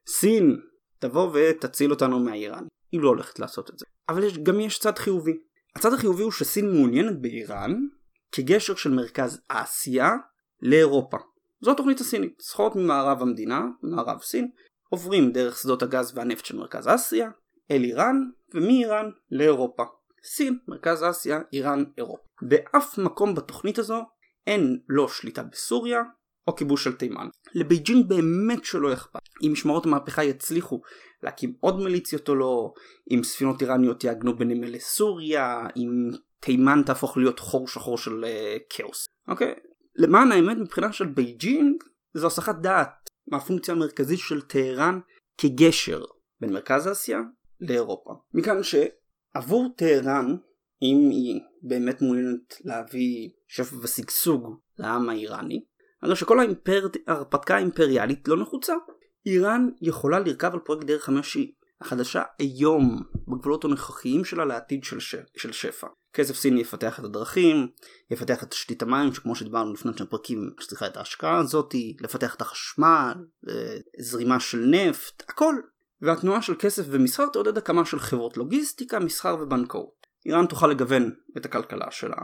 שסין 0.09 0.59
תבוא 0.99 1.31
ותציל 1.33 1.91
אותנו 1.91 2.19
מהאיראן. 2.19 2.63
היא 2.91 3.01
לא 3.01 3.07
הולכת 3.07 3.39
לעשות 3.39 3.69
את 3.69 3.79
זה. 3.79 3.85
אבל 4.09 4.23
יש, 4.23 4.37
גם 4.37 4.59
יש 4.59 4.79
צד 4.79 4.97
חיובי. 4.97 5.37
הצד 5.75 5.93
החיובי 5.93 6.23
הוא 6.23 6.31
שסין 6.31 6.71
מעוניינת 6.71 7.21
באיראן 7.21 7.75
כגשר 8.31 8.75
של 8.75 8.91
מרכז 8.91 9.41
אסיה 9.47 10.11
לאירופה. 10.61 11.17
זו 11.61 11.71
התוכנית 11.71 11.99
הסינית. 11.99 12.41
סחורות 12.41 12.75
ממערב 12.75 13.21
המדינה, 13.21 13.65
ממערב 13.83 14.21
סין, 14.21 14.49
עוברים 14.89 15.31
דרך 15.31 15.57
שדות 15.57 15.83
הגז 15.83 16.11
והנפט 16.15 16.45
של 16.45 16.57
מרכז 16.57 16.87
אסיה, 16.87 17.29
אל 17.71 17.83
איראן, 17.83 18.29
ומאיראן 18.53 19.09
לאירופה. 19.31 19.83
סין, 20.23 20.59
מרכז 20.67 21.03
אסיה, 21.09 21.41
איראן, 21.53 21.83
אירופה. 21.97 22.23
באף 22.41 22.97
מקום 22.97 23.35
בתוכנית 23.35 23.79
הזו 23.79 24.03
אין 24.47 24.79
לא 24.89 25.07
שליטה 25.07 25.43
בסוריה 25.43 26.01
או 26.47 26.55
כיבוש 26.55 26.83
של 26.83 26.93
תימן. 26.93 27.27
לבייג'ין 27.55 28.07
באמת 28.07 28.65
שלא 28.65 28.93
אכפת. 28.93 29.19
אם 29.43 29.51
משמרות 29.53 29.85
המהפכה 29.85 30.23
יצליחו 30.23 30.81
להקים 31.23 31.53
עוד 31.59 31.79
מיליציות 31.79 32.29
או 32.29 32.35
לא, 32.35 32.73
אם 33.11 33.23
ספינות 33.23 33.61
איראניות 33.61 34.03
יעגנו 34.03 34.37
בנמל 34.37 34.79
סוריה, 34.79 35.67
אם 35.77 35.89
תימן 36.39 36.81
תהפוך 36.85 37.17
להיות 37.17 37.39
חור 37.39 37.67
שחור 37.67 37.97
של 37.97 38.23
uh, 38.23 38.61
כאוס. 38.69 39.05
אוקיי? 39.27 39.53
למען 39.95 40.31
האמת 40.31 40.57
מבחינה 40.57 40.93
של 40.93 41.05
בייג'ינג 41.05 41.83
זו 42.13 42.27
הסחת 42.27 42.55
דעת 42.55 43.09
מהפונקציה 43.27 43.73
המרכזית 43.73 44.19
של 44.19 44.41
טהרן 44.41 44.99
כגשר 45.37 46.03
בין 46.41 46.53
מרכז 46.53 46.91
אסיה 46.91 47.19
לאירופה. 47.61 48.13
מכאן 48.33 48.57
שעבור 48.63 49.73
טהרן 49.77 50.35
אם 50.81 51.09
היא 51.11 51.41
באמת 51.61 52.01
מעוניינת 52.01 52.55
להביא 52.63 53.29
שפע 53.47 53.75
ושגשוג 53.83 54.59
לעם 54.77 55.09
האיראני, 55.09 55.65
הרי 56.01 56.15
שכל 56.15 56.39
ההרפתקה 56.39 56.99
ההרפתקה 57.07 57.55
האימפריאלית 57.55 58.27
לא 58.27 58.41
נחוצה. 58.41 58.73
איראן 59.25 59.69
יכולה 59.81 60.19
לרכב 60.19 60.53
על 60.53 60.59
פרויקט 60.59 60.85
דרך 60.85 61.09
המשי 61.09 61.51
החדשה 61.81 62.23
היום 62.39 63.03
בגבולות 63.27 63.65
הנוכחיים 63.65 64.25
שלה 64.25 64.45
לעתיד 64.45 64.83
של, 64.83 64.99
ש... 64.99 65.15
של 65.37 65.51
שפע. 65.51 65.87
כסף 66.13 66.35
סיני 66.35 66.61
יפתח 66.61 66.99
את 66.99 67.03
הדרכים, 67.03 67.67
יפתח 68.11 68.43
את 68.43 68.49
תשתית 68.49 68.81
המים 68.81 69.13
שכמו 69.13 69.35
שדיברנו 69.35 69.73
לפני 69.73 69.91
שני 69.97 70.07
פרקים 70.07 70.49
שצריכה 70.59 70.87
את 70.87 70.97
ההשקעה 70.97 71.37
הזאתי, 71.37 71.97
לפתח 72.01 72.35
את 72.35 72.41
החשמל, 72.41 73.13
אה, 73.49 73.77
זרימה 73.99 74.39
של 74.39 74.65
נפט, 74.65 75.23
הכל. 75.29 75.55
והתנועה 76.01 76.41
של 76.41 76.55
כסף 76.59 76.83
ומסחר 76.87 77.25
תעודד 77.33 77.57
הקמה 77.57 77.85
של 77.85 77.99
חברות 77.99 78.37
לוגיסטיקה, 78.37 78.99
מסחר 78.99 79.37
ובנקאות. 79.41 80.07
איראן 80.25 80.45
תוכל 80.45 80.67
לגוון 80.67 81.11
את 81.37 81.45
הכלכלה 81.45 81.91
שלה, 81.91 82.17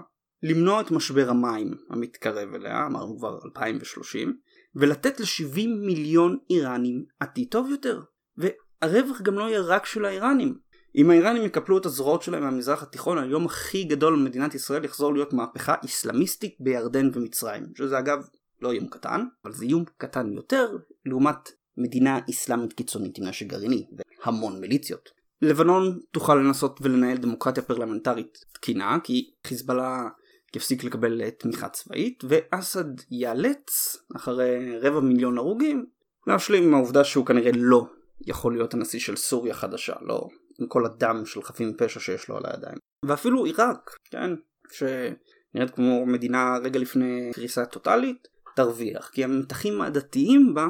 למנוע 0.44 0.82
את 0.82 0.92
משבר 0.92 1.30
המים 1.30 1.72
המתקרב 1.90 2.54
אליה, 2.54 2.86
אמרנו 2.86 3.18
כבר 3.18 3.40
2030, 3.46 4.38
ולתת 4.76 5.20
ל-70 5.20 5.68
מיליון 5.86 6.38
איראנים 6.50 7.06
עתיד 7.20 7.48
טוב 7.52 7.70
יותר. 7.70 8.02
והרווח 8.38 9.22
גם 9.22 9.40
לא 9.40 9.44
יהיה 9.44 9.62
רק 9.62 9.86
של 9.86 10.06
האיראנים. 10.06 10.58
אם 10.96 11.10
האיראנים 11.10 11.44
יקפלו 11.44 11.78
את 11.78 11.86
הזרועות 11.86 12.22
שלהם 12.22 12.44
מהמזרח 12.44 12.84
התיכון, 12.84 13.18
היום 13.18 13.46
הכי 13.46 13.84
גדול 13.84 14.14
במדינת 14.14 14.56
ישראל 14.56 14.86
יחזור 14.86 15.14
להיות 15.14 15.34
מהפכה 15.34 15.76
איסלאמיסטית 15.84 16.56
בירדן 16.60 17.10
ומצרים, 17.14 17.64
שזה 17.78 18.00
אגב 18.00 18.28
לא 18.62 18.72
איום 18.72 18.88
קטן, 18.88 19.26
אבל 19.46 19.54
זה 19.54 19.66
איום 19.66 19.84
קטן 19.98 20.34
יותר 20.34 20.78
לעומת 21.06 21.52
מדינה 21.78 22.20
איסלאמית 22.28 22.74
קיצונית 22.74 23.18
עם 23.18 23.28
נשק 23.28 23.46
גרעיני 23.46 23.88
והמון 24.26 24.62
מיליציות. 24.62 25.10
לבנון 25.42 26.00
תוכל 26.12 26.36
לנסות 26.36 26.80
ולנהל 26.82 27.18
דמוקרטיה 27.18 27.64
פרלמנטרית 27.64 28.38
תקינה 28.54 28.98
כי 29.04 29.32
חיזבאללה 29.48 30.10
יפסיק 30.56 30.84
לקבל 30.84 31.22
אה, 31.22 31.32
תמיכה 31.32 31.70
צבאית 31.70 32.24
ואסד 32.30 33.12
ייאלץ 33.12 33.98
אחרי 34.16 34.80
רבע 34.80 35.00
מיליון 35.00 35.38
הרוגים 35.38 35.86
להשלים 36.28 36.64
עם 36.64 36.74
העובדה 36.74 37.04
שהוא 37.04 37.26
כנראה 37.26 37.52
לא 37.56 37.86
יכול 38.22 38.54
להיות 38.54 38.74
הנשיא 38.74 39.00
של 39.00 39.16
סוריה 39.16 39.54
חדשה 39.54 39.94
לא 40.02 40.28
עם 40.60 40.68
כל 40.68 40.86
הדם 40.86 41.24
של 41.26 41.44
חפים 41.44 41.70
מפשע 41.70 42.00
שיש 42.00 42.30
לו 42.30 42.38
על 42.38 42.44
הידיים 42.46 42.78
ואפילו 43.06 43.46
עיראק 43.46 43.96
כן 44.12 44.32
שנראית 44.72 45.76
כמו 45.76 46.06
מדינה 46.06 46.58
רגע 46.64 46.80
לפני 46.80 47.32
קריסה 47.34 47.66
טוטאלית 47.66 48.28
תרוויח 48.56 49.10
כי 49.14 49.24
המתחים 49.24 49.82
הדתיים 49.82 50.54
בה 50.54 50.68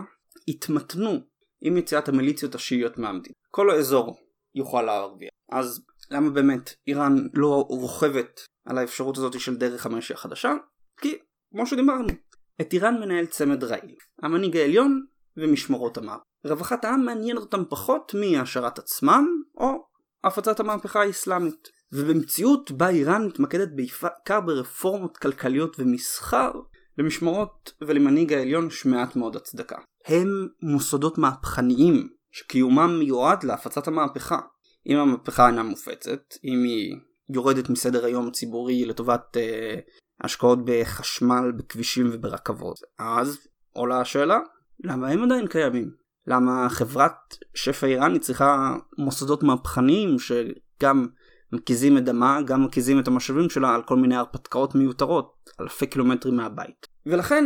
התמתנו 0.47 1.19
עם 1.61 1.77
יציאת 1.77 2.09
המיליציות 2.09 2.55
השיעיות 2.55 2.97
מהמדינה 2.97 3.35
כל 3.51 3.69
האזור 3.69 4.17
יוכל 4.55 4.81
להרוויח. 4.81 5.29
אז 5.51 5.85
למה 6.11 6.29
באמת 6.29 6.73
איראן 6.87 7.15
לא 7.33 7.65
רוכבת 7.69 8.41
על 8.65 8.77
האפשרות 8.77 9.17
הזאת 9.17 9.39
של 9.39 9.55
דרך 9.55 9.85
המשי 9.85 10.13
החדשה? 10.13 10.53
כי 11.01 11.17
כמו 11.51 11.67
שדיברנו, 11.67 12.07
את 12.61 12.73
איראן 12.73 12.99
מנהל 12.99 13.25
צמד 13.25 13.63
רעיל, 13.63 13.95
המנהיג 14.21 14.57
העליון 14.57 15.05
ומשמרות 15.37 15.97
המערב. 15.97 16.19
רווחת 16.45 16.85
העם 16.85 17.05
מעניינת 17.05 17.41
אותם 17.41 17.63
פחות 17.69 18.11
מהשארת 18.13 18.79
עצמם 18.79 19.25
או 19.57 19.87
הפצת 20.23 20.59
המהפכה 20.59 21.01
האסלאמית. 21.01 21.75
ובמציאות 21.91 22.71
בה 22.71 22.89
איראן 22.89 23.27
מתמקדת 23.27 23.69
בעיקר 23.75 24.41
ברפורמות 24.41 25.17
כלכליות 25.17 25.75
ומסחר, 25.79 26.51
למשמרות 26.97 27.73
ולמנהיג 27.81 28.33
העליון 28.33 28.67
יש 28.67 28.85
מעט 28.85 29.15
מאוד 29.15 29.35
הצדקה. 29.35 29.77
הם 30.05 30.47
מוסדות 30.61 31.17
מהפכניים 31.17 32.09
שקיומם 32.31 32.99
מיועד 32.99 33.43
להפצת 33.43 33.87
המהפכה. 33.87 34.39
אם 34.87 34.97
המהפכה 34.97 35.47
אינה 35.47 35.63
מופצת, 35.63 36.33
אם 36.43 36.63
היא 36.63 36.95
יורדת 37.29 37.69
מסדר 37.69 38.05
היום 38.05 38.27
הציבורי 38.27 38.85
לטובת 38.85 39.37
אה, 39.37 39.75
השקעות 40.21 40.59
בחשמל, 40.65 41.51
בכבישים 41.57 42.09
וברכבות, 42.11 42.79
אז 42.99 43.47
עולה 43.73 44.01
השאלה, 44.01 44.39
למה 44.83 45.07
הם 45.07 45.23
עדיין 45.23 45.47
קיימים? 45.47 45.91
למה 46.27 46.67
חברת 46.69 47.13
שפע 47.53 47.87
איראנית 47.87 48.21
צריכה 48.21 48.75
מוסדות 48.97 49.43
מהפכניים 49.43 50.19
שגם 50.19 51.07
מקיזים 51.51 51.97
את 51.97 52.03
דמה, 52.03 52.41
גם 52.45 52.63
מקיזים 52.63 52.99
את 52.99 53.07
המשאבים 53.07 53.49
שלה 53.49 53.75
על 53.75 53.83
כל 53.83 53.95
מיני 53.95 54.15
הרפתקאות 54.15 54.75
מיותרות, 54.75 55.33
אלפי 55.61 55.87
קילומטרים 55.87 56.35
מהבית. 56.35 56.87
ולכן 57.05 57.45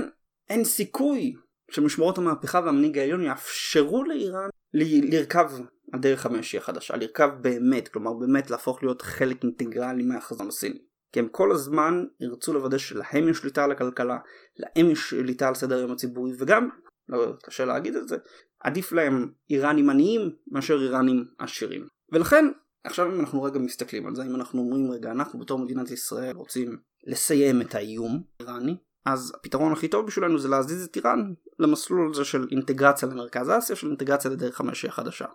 אין 0.50 0.64
סיכוי 0.64 1.34
שמשמרות 1.72 2.18
המהפכה 2.18 2.62
והמנהיג 2.66 2.98
העליון 2.98 3.24
יאפשרו 3.24 4.04
לאיראן 4.04 4.50
ל- 4.74 5.16
לרכב 5.16 5.50
הדרך 5.94 6.26
המשי 6.26 6.58
החדשה, 6.58 6.98
לרכב 6.98 7.30
באמת, 7.42 7.88
כלומר 7.88 8.14
באמת 8.14 8.50
להפוך 8.50 8.84
להיות 8.84 9.02
חלק 9.02 9.44
אינטגרלי 9.44 10.04
מהחזון 10.04 10.48
הסיני. 10.48 10.80
כי 11.12 11.20
הם 11.20 11.28
כל 11.32 11.52
הזמן 11.52 12.06
ירצו 12.20 12.54
לוודא 12.54 12.78
שלהם 12.78 13.30
יש 13.30 13.38
שליטה 13.38 13.64
על 13.64 13.72
הכלכלה, 13.72 14.18
להם 14.58 14.92
יש 14.92 15.10
שליטה 15.10 15.48
על 15.48 15.56
סדר 15.56 15.78
היום 15.78 15.92
הציבורי, 15.92 16.32
וגם, 16.40 16.70
לא 17.10 17.34
קשה 17.44 17.66
להגיד 17.66 17.96
את 17.96 18.08
זה, 18.08 18.18
עדיף 18.60 18.92
להם 18.92 19.32
איראנים 19.50 19.90
עניים 19.90 20.32
מאשר 20.52 20.82
איראנים 20.82 21.26
עשירים. 21.40 21.88
ולכן, 22.12 22.46
עכשיו 22.84 23.08
אם 23.08 23.20
אנחנו 23.20 23.44
רגע 23.44 23.60
מסתכלים 23.60 24.08
על 24.08 24.16
זה, 24.16 24.24
אם 24.24 24.36
אנחנו 24.36 24.62
אומרים 24.62 24.92
רגע, 24.92 25.12
אנחנו 25.12 25.40
בתור 25.40 25.60
מדינת 25.60 25.92
ישראל 25.92 26.36
רוצים 26.36 26.78
לסיים 27.08 27.62
את 27.62 27.76
האיום 27.76 28.24
האיראני, 28.40 28.76
אז 29.06 29.34
הפתרון 29.36 29.72
הכי 29.72 29.88
טוב 29.88 30.06
בשבילנו 30.06 30.40
זה 30.40 30.48
להזיז 30.48 30.86
את 30.86 30.96
איראן 30.96 31.34
למסלול 31.60 32.12
הזה 32.12 32.26
של 32.26 32.48
אינטגרציה 32.52 33.08
למרכז 33.08 33.50
אסיה, 33.58 33.76
של 33.76 33.88
אינטגרציה 33.88 34.32
לדרך 34.32 34.60
המשי 34.60 34.88
החדשה. 34.88 35.26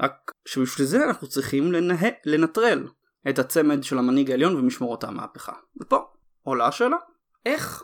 רק 0.00 0.30
שבשביל 0.46 0.86
זה 0.86 1.04
אנחנו 1.04 1.28
צריכים 1.28 1.72
לנה... 1.72 1.94
לנטרל 2.26 2.88
את 3.28 3.38
הצמד 3.38 3.82
של 3.82 3.98
המנהיג 3.98 4.30
העליון 4.30 4.56
ומשמורות 4.56 5.04
המהפכה. 5.04 5.52
ופה 5.80 5.98
עולה 6.42 6.66
השאלה, 6.66 6.96
איך? 7.46 7.82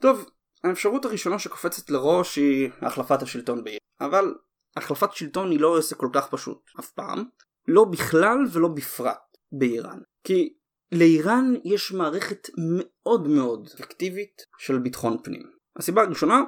טוב, 0.00 0.30
האפשרות 0.64 1.04
הראשונה 1.04 1.38
שקופצת 1.38 1.90
לראש 1.90 2.36
היא 2.36 2.70
החלפת 2.80 3.22
השלטון 3.22 3.64
בעיר. 3.64 3.78
אבל 4.00 4.34
החלפת 4.76 5.12
שלטון 5.12 5.50
היא 5.50 5.60
לא 5.60 5.78
עסק 5.78 5.96
כל 5.96 6.08
כך 6.12 6.30
פשוט, 6.30 6.58
אף 6.80 6.90
פעם. 6.90 7.24
לא 7.68 7.84
בכלל 7.84 8.38
ולא 8.52 8.68
בפרט 8.68 9.36
באיראן. 9.52 9.98
כי 10.24 10.54
לאיראן 10.92 11.54
יש 11.64 11.92
מערכת 11.92 12.48
מאוד 12.58 13.28
מאוד 13.28 13.68
אקטיבית 13.80 14.42
של 14.58 14.78
ביטחון 14.78 15.16
פנים. 15.24 15.42
הסיבה 15.76 16.02
הראשונה 16.02 16.40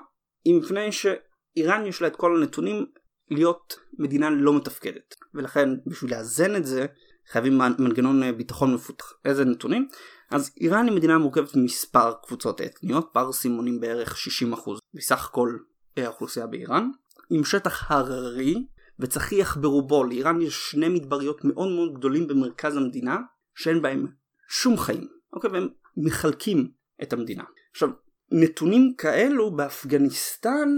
היא 0.45 0.61
מפני 0.61 0.93
שאיראן 0.93 1.87
יש 1.87 2.03
לה 2.03 2.09
את 2.09 2.17
כל 2.17 2.37
הנתונים 2.37 2.87
להיות 3.31 3.77
מדינה 3.99 4.31
לא 4.31 4.57
מתפקדת 4.57 5.15
ולכן 5.35 5.69
בשביל 5.87 6.15
לאזן 6.15 6.57
את 6.57 6.67
זה 6.67 6.87
חייבים 7.31 7.59
מנגנון 7.79 8.37
ביטחון 8.37 8.75
מפותח. 8.75 9.13
איזה 9.25 9.45
נתונים? 9.45 9.89
אז 10.31 10.51
איראן 10.61 10.87
היא 10.87 10.97
מדינה 10.97 11.19
מורכבת 11.19 11.57
ממספר 11.57 12.13
קבוצות 12.27 12.61
אתניות, 12.61 13.11
פרסים 13.13 13.53
מונים 13.53 13.81
בערך 13.81 14.17
60% 14.55 14.71
מסך 14.95 15.29
כל 15.33 15.57
האוכלוסייה 15.97 16.47
באיראן, 16.47 16.91
עם 17.31 17.45
שטח 17.45 17.91
הררי 17.91 18.67
וצחיח 18.99 19.57
ברובו, 19.57 20.05
לאיראן 20.05 20.41
יש 20.41 20.71
שני 20.71 20.89
מדבריות 20.89 21.45
מאוד 21.45 21.69
מאוד 21.69 21.95
גדולים 21.95 22.27
במרכז 22.27 22.77
המדינה 22.77 23.19
שאין 23.55 23.83
בהם 23.83 24.07
שום 24.49 24.79
חיים, 24.79 25.09
אוקיי? 25.33 25.51
והם 25.51 25.69
מחלקים 25.97 26.69
את 27.03 27.13
המדינה. 27.13 27.45
עכשיו, 27.71 27.89
נתונים 28.31 28.95
כאלו 28.99 29.57
באפגניסטן 29.57 30.69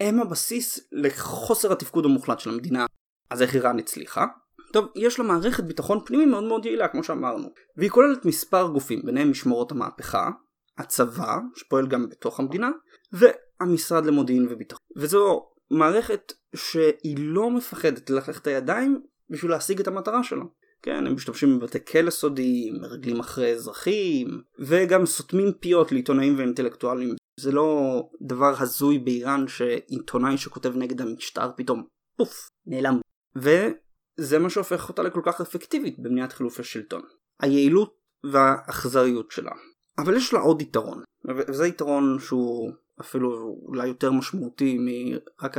הם 0.00 0.20
הבסיס 0.20 0.88
לחוסר 0.92 1.72
התפקוד 1.72 2.04
המוחלט 2.04 2.40
של 2.40 2.50
המדינה. 2.50 2.86
אז 3.30 3.42
איך 3.42 3.54
איראן 3.54 3.78
הצליחה? 3.78 4.26
טוב, 4.72 4.88
יש 4.96 5.18
לה 5.18 5.24
מערכת 5.24 5.64
ביטחון 5.64 6.00
פנימי 6.06 6.26
מאוד 6.26 6.44
מאוד 6.44 6.66
יעילה 6.66 6.88
כמו 6.88 7.04
שאמרנו, 7.04 7.48
והיא 7.76 7.90
כוללת 7.90 8.24
מספר 8.24 8.68
גופים, 8.68 9.02
ביניהם 9.04 9.30
משמרות 9.30 9.72
המהפכה, 9.72 10.30
הצבא, 10.78 11.38
שפועל 11.56 11.86
גם 11.86 12.08
בתוך 12.08 12.40
המדינה, 12.40 12.70
והמשרד 13.12 14.06
למודיעין 14.06 14.46
וביטחון. 14.50 14.86
וזו 14.96 15.46
מערכת 15.70 16.32
שהיא 16.56 17.16
לא 17.18 17.50
מפחדת 17.50 18.10
ללכת 18.10 18.36
את 18.36 18.46
הידיים 18.46 19.00
בשביל 19.30 19.50
להשיג 19.50 19.80
את 19.80 19.88
המטרה 19.88 20.24
שלה. 20.24 20.44
כן, 20.82 21.06
הם 21.06 21.14
משתמשים 21.14 21.58
בבתי 21.58 21.84
כלא 21.84 22.10
סודיים, 22.10 22.74
מרגלים 22.80 23.20
אחרי 23.20 23.52
אזרחים, 23.52 24.42
וגם 24.58 25.06
סותמים 25.06 25.52
פיות 25.60 25.92
לעיתונאים 25.92 26.38
ואינטלקטואלים. 26.38 27.14
זה 27.40 27.52
לא 27.52 28.00
דבר 28.22 28.54
הזוי 28.58 28.98
באיראן 28.98 29.48
שעיתונאי 29.48 30.38
שכותב 30.38 30.76
נגד 30.76 31.00
המשטר 31.00 31.50
פתאום 31.56 31.86
פוף, 32.16 32.48
נעלם. 32.66 33.00
וזה 33.36 34.38
מה 34.38 34.50
שהופך 34.50 34.88
אותה 34.88 35.02
לכל 35.02 35.20
כך 35.24 35.40
אפקטיבית 35.40 35.98
במניעת 35.98 36.32
חילופי 36.32 36.64
שלטון. 36.64 37.02
היעילות 37.40 37.94
והאכזריות 38.32 39.30
שלה. 39.30 39.52
אבל 39.98 40.16
יש 40.16 40.32
לה 40.32 40.40
עוד 40.40 40.62
יתרון, 40.62 41.02
וזה 41.48 41.66
יתרון 41.66 42.18
שהוא 42.20 42.72
אפילו 43.00 43.58
אולי 43.66 43.88
יותר 43.88 44.12
משמעותי 44.12 44.78
מרק 44.78 45.56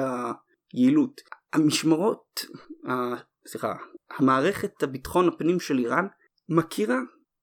היעילות. 0.74 1.22
המשמרות, 1.54 2.46
סליחה, 3.48 3.74
המערכת 4.18 4.84
הביטחון 4.84 5.28
הפנים 5.28 5.60
של 5.60 5.78
איראן 5.80 6.08
מכירה 6.50 6.98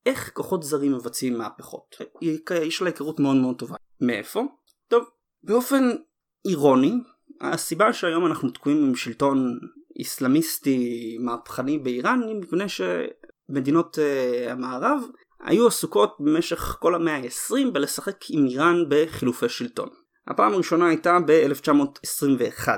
איך 0.06 0.30
כוחות 0.32 0.62
זרים 0.62 0.92
מבצעים 0.92 1.38
מהפכות. 1.38 1.96
יש 2.64 2.82
לה 2.82 2.88
היכרות 2.88 3.20
מאוד 3.20 3.36
מאוד 3.36 3.58
טובה. 3.58 3.76
מאיפה? 4.02 4.44
טוב, 4.88 5.04
באופן 5.42 5.90
אירוני, 6.44 6.92
הסיבה 7.40 7.92
שהיום 7.92 8.26
אנחנו 8.26 8.50
תקועים 8.50 8.84
עם 8.84 8.94
שלטון 8.94 9.58
איסלאמיסטי 9.98 11.16
מהפכני 11.20 11.78
באיראן 11.78 12.22
היא 12.28 12.36
מפני 12.36 12.64
שמדינות 12.68 13.98
uh, 13.98 14.50
המערב 14.50 15.02
היו 15.40 15.66
עסוקות 15.66 16.16
במשך 16.20 16.76
כל 16.80 16.94
המאה 16.94 17.16
ה-20 17.16 17.70
בלשחק 17.72 18.16
עם 18.30 18.46
איראן 18.46 18.76
בחילופי 18.88 19.48
שלטון. 19.48 19.88
הפעם 20.28 20.52
הראשונה 20.52 20.88
הייתה 20.88 21.18
ב-1921, 21.26 22.68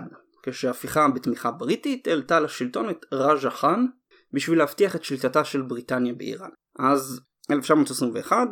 כשהפיכה 0.43 1.09
בתמיכה 1.09 1.51
בריטית 1.51 2.07
העלתה 2.07 2.41
לשלטון 2.41 2.91
את 2.91 3.07
ראז'ה 3.13 3.51
חאן 3.51 3.87
בשביל 4.33 4.59
להבטיח 4.59 4.97
את 4.97 5.05
שליטתה 5.05 5.45
של 5.45 5.63
בריטניה 5.63 6.15
באיראן. 6.15 6.51
אז 6.79 7.21
1921, 7.51 8.49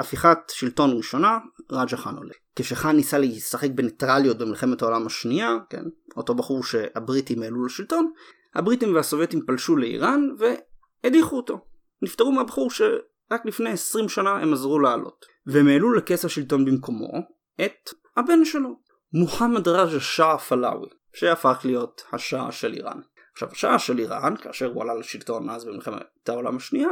הפיכת 0.00 0.38
שלטון 0.48 0.96
ראשונה, 0.96 1.38
ראג'ה 1.72 1.96
חאן 1.96 2.16
עולה. 2.16 2.34
כשחאן 2.56 2.96
ניסה 2.96 3.18
לשחק 3.18 3.70
בניטרליות 3.70 4.38
במלחמת 4.38 4.82
העולם 4.82 5.06
השנייה, 5.06 5.56
כן, 5.70 5.84
אותו 6.16 6.34
בחור 6.34 6.64
שהבריטים 6.64 7.42
העלו 7.42 7.64
לשלטון, 7.64 8.12
הבריטים 8.54 8.94
והסובייטים 8.94 9.40
פלשו 9.46 9.76
לאיראן 9.76 10.28
והדיחו 10.38 11.36
אותו. 11.36 11.64
נפטרו 12.02 12.32
מהבחור 12.32 12.70
שרק 12.70 13.44
לפני 13.44 13.70
20 13.70 14.08
שנה 14.08 14.30
הם 14.30 14.52
עזרו 14.52 14.78
לעלות. 14.78 15.26
והם 15.46 15.68
העלו 15.68 15.92
לכס 15.92 16.24
השלטון 16.24 16.64
במקומו 16.64 17.12
את 17.64 17.90
הבן 18.16 18.44
שלו, 18.44 18.80
מוחמד 19.12 19.68
ראג'ה 19.68 20.00
שאה 20.00 20.38
פלאווי, 20.38 20.88
שהפך 21.14 21.60
להיות 21.64 22.02
השאה 22.12 22.52
של 22.52 22.74
איראן. 22.74 23.00
עכשיו 23.32 23.48
השאה 23.52 23.78
של 23.78 23.98
איראן, 23.98 24.36
כאשר 24.36 24.66
הוא 24.66 24.82
עלה 24.82 24.94
לשלטון 24.94 25.50
אז 25.50 25.64
במלחמת 25.64 26.28
העולם 26.28 26.56
השנייה, 26.56 26.88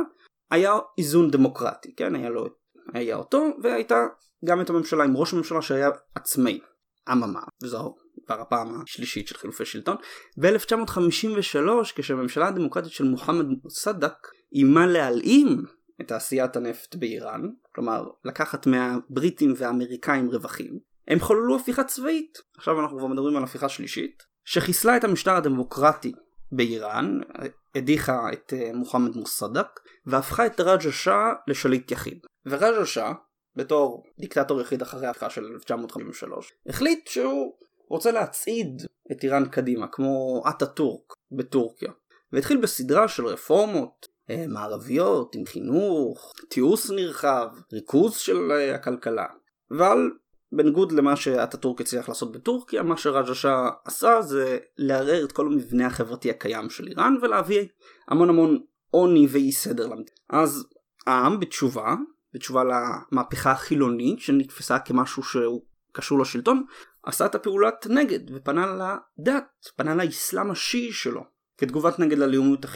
היה 0.51 0.79
איזון 0.99 1.31
דמוקרטי, 1.31 1.95
כן? 1.97 2.15
היה 2.15 2.31
לו, 2.31 2.47
היה 2.95 3.17
אותו, 3.17 3.47
והייתה 3.63 4.07
גם 4.45 4.61
את 4.61 4.71
הממשלה 4.71 5.05
עם 5.05 5.17
ראש 5.17 5.33
הממשלה 5.33 5.63
שהיה 5.63 5.91
עצמאי. 6.15 6.61
אממה, 7.13 7.41
וזו 7.63 7.95
כבר 8.27 8.41
הפעם 8.41 8.83
השלישית 8.83 9.29
של 9.29 9.37
חילופי 9.37 9.65
שלטון. 9.65 9.97
ב-1953, 10.41 11.93
כשהממשלה 11.95 12.49
הדמוקרטית 12.49 12.93
של 12.93 13.05
מוחמד 13.05 13.47
סדק 13.69 14.29
איימה 14.55 14.87
להלאים 14.87 15.65
את 16.01 16.09
תעשיית 16.09 16.57
הנפט 16.57 16.95
באיראן, 16.95 17.43
כלומר 17.75 18.05
לקחת 18.25 18.67
מהבריטים 18.67 19.55
והאמריקאים 19.57 20.31
רווחים, 20.31 20.79
הם 21.09 21.19
חוללו 21.21 21.57
הפיכה 21.57 21.85
צבאית, 21.85 22.39
עכשיו 22.57 22.81
אנחנו 22.81 22.99
כבר 22.99 23.07
מדברים 23.07 23.37
על 23.37 23.45
הפיכה 23.45 23.69
שלישית, 23.69 24.23
שחיסלה 24.45 24.97
את 24.97 25.05
המשטר 25.05 25.35
הדמוקרטי 25.35 26.13
באיראן, 26.53 27.19
הדיחה 27.75 28.33
את 28.33 28.53
אה, 28.57 28.71
מוחמד 28.75 29.17
מוסדק, 29.17 29.81
והפכה 30.07 30.47
את 30.47 30.61
רג'ה 30.61 30.93
שאה 30.93 31.33
לשליט 31.49 31.91
יחיד. 31.91 32.19
ורג'ה 32.47 32.87
שאה, 32.87 33.13
בתור 33.57 34.05
דיקטטור 34.19 34.61
יחיד 34.61 34.83
אחרי 34.83 35.07
ההפיכה 35.07 35.31
של 35.31 35.45
1953, 35.45 36.53
החליט 36.69 37.09
שהוא 37.09 37.55
רוצה 37.89 38.13
להצעיד 38.13 38.83
את 39.13 39.25
איראן 39.25 39.49
קדימה, 39.49 39.87
כמו 39.89 40.43
אטאטורק 40.49 41.15
בטורקיה. 41.33 41.93
והתחיל 42.33 42.57
בסדרה 42.57 43.09
של 43.09 43.27
רפורמות 43.27 44.09
אה, 44.31 44.45
מערביות 44.49 45.35
עם 45.35 45.47
חינוך, 45.47 46.33
תיעוש 46.49 46.91
נרחב, 46.91 47.49
ריכוז 47.73 48.17
של 48.17 48.53
אה, 48.53 48.75
הכלכלה. 48.75 49.27
אבל 49.71 50.11
בניגוד 50.53 50.93
למה 50.93 51.17
שאטאטורק 51.17 51.81
הצליח 51.81 52.09
לעשות 52.09 52.33
בטורקיה, 52.33 52.83
מה 52.83 52.97
שרג'ה 52.97 53.71
עשה 53.85 54.23
זה 54.23 54.59
לערער 54.79 55.25
את 55.25 55.33
כל 55.33 55.47
המבנה 55.47 55.87
החברתי 55.87 56.31
הקיים 56.31 56.71
של 56.71 56.89
איראן 56.89 57.17
ולהביא 57.23 57.67
המון 58.09 58.29
המון 58.29 58.59
עוני 58.91 59.27
ואי 59.31 59.53
סדר 59.53 59.87
למדינה. 59.87 60.17
אז 60.31 60.67
העם 61.07 61.41
בתשובה, 61.41 61.95
בתשובה 62.35 62.63
למהפכה 62.65 63.51
החילונית 63.51 64.21
שנתפסה 64.21 64.79
כמשהו 64.79 65.23
שהוא 65.23 65.63
קשור 65.93 66.19
לשלטון, 66.19 66.65
עשה 67.03 67.27
את 67.27 67.35
הפעולת 67.35 67.87
נגד 67.91 68.21
ופנה 68.35 68.67
לדת, 69.19 69.45
פנה 69.77 69.95
לאסלאם 69.95 70.51
השיעי 70.51 70.93
שלו, 70.93 71.25
כתגובת 71.59 71.99
נגד 71.99 72.19
ללאומיות 72.19 72.67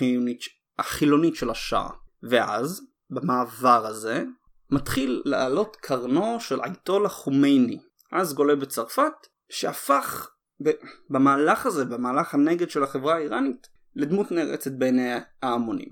החילונית 0.78 1.35
של 1.37 1.50
השאה. 1.50 1.88
ואז, 2.22 2.87
במעבר 3.11 3.87
הזה, 3.87 4.24
מתחיל 4.72 5.22
לעלות 5.24 5.76
קרנו 5.76 6.40
של 6.40 6.61
אייטולה 6.61 7.08
חומייני, 7.08 7.78
אז 8.12 8.35
גולה 8.35 8.56
בצרפת, 8.56 9.12
שהפך 9.50 10.30
ב- 10.64 10.70
במהלך 11.11 11.66
הזה, 11.66 11.85
במהלך 11.85 12.35
הנגד 12.35 12.70
של 12.70 12.82
החברה 12.82 13.14
האיראנית, 13.14 13.66
לדמות 13.96 14.30
נערצת 14.30 14.72
בעיני 14.72 15.12
ההמונים. 15.42 15.88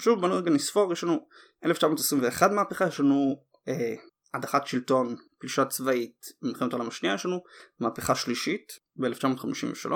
שוב 0.00 0.20
בנו 0.20 0.34
רגע 0.34 0.50
נספור, 0.50 0.92
יש 0.92 1.04
לנו 1.04 1.26
1921 1.64 2.50
מהפכה, 2.50 2.86
יש 2.86 3.00
לנו 3.00 3.44
אה, 3.68 3.94
הדחת 4.34 4.66
שלטון, 4.66 5.16
פלישה 5.40 5.64
צבאית 5.64 6.26
במלחמת 6.42 6.72
העולם 6.72 6.88
השנייה, 6.88 7.14
יש 7.14 7.26
לנו 7.26 7.42
מהפכה 7.80 8.14
שלישית 8.14 8.72
ב-1953, 8.96 9.90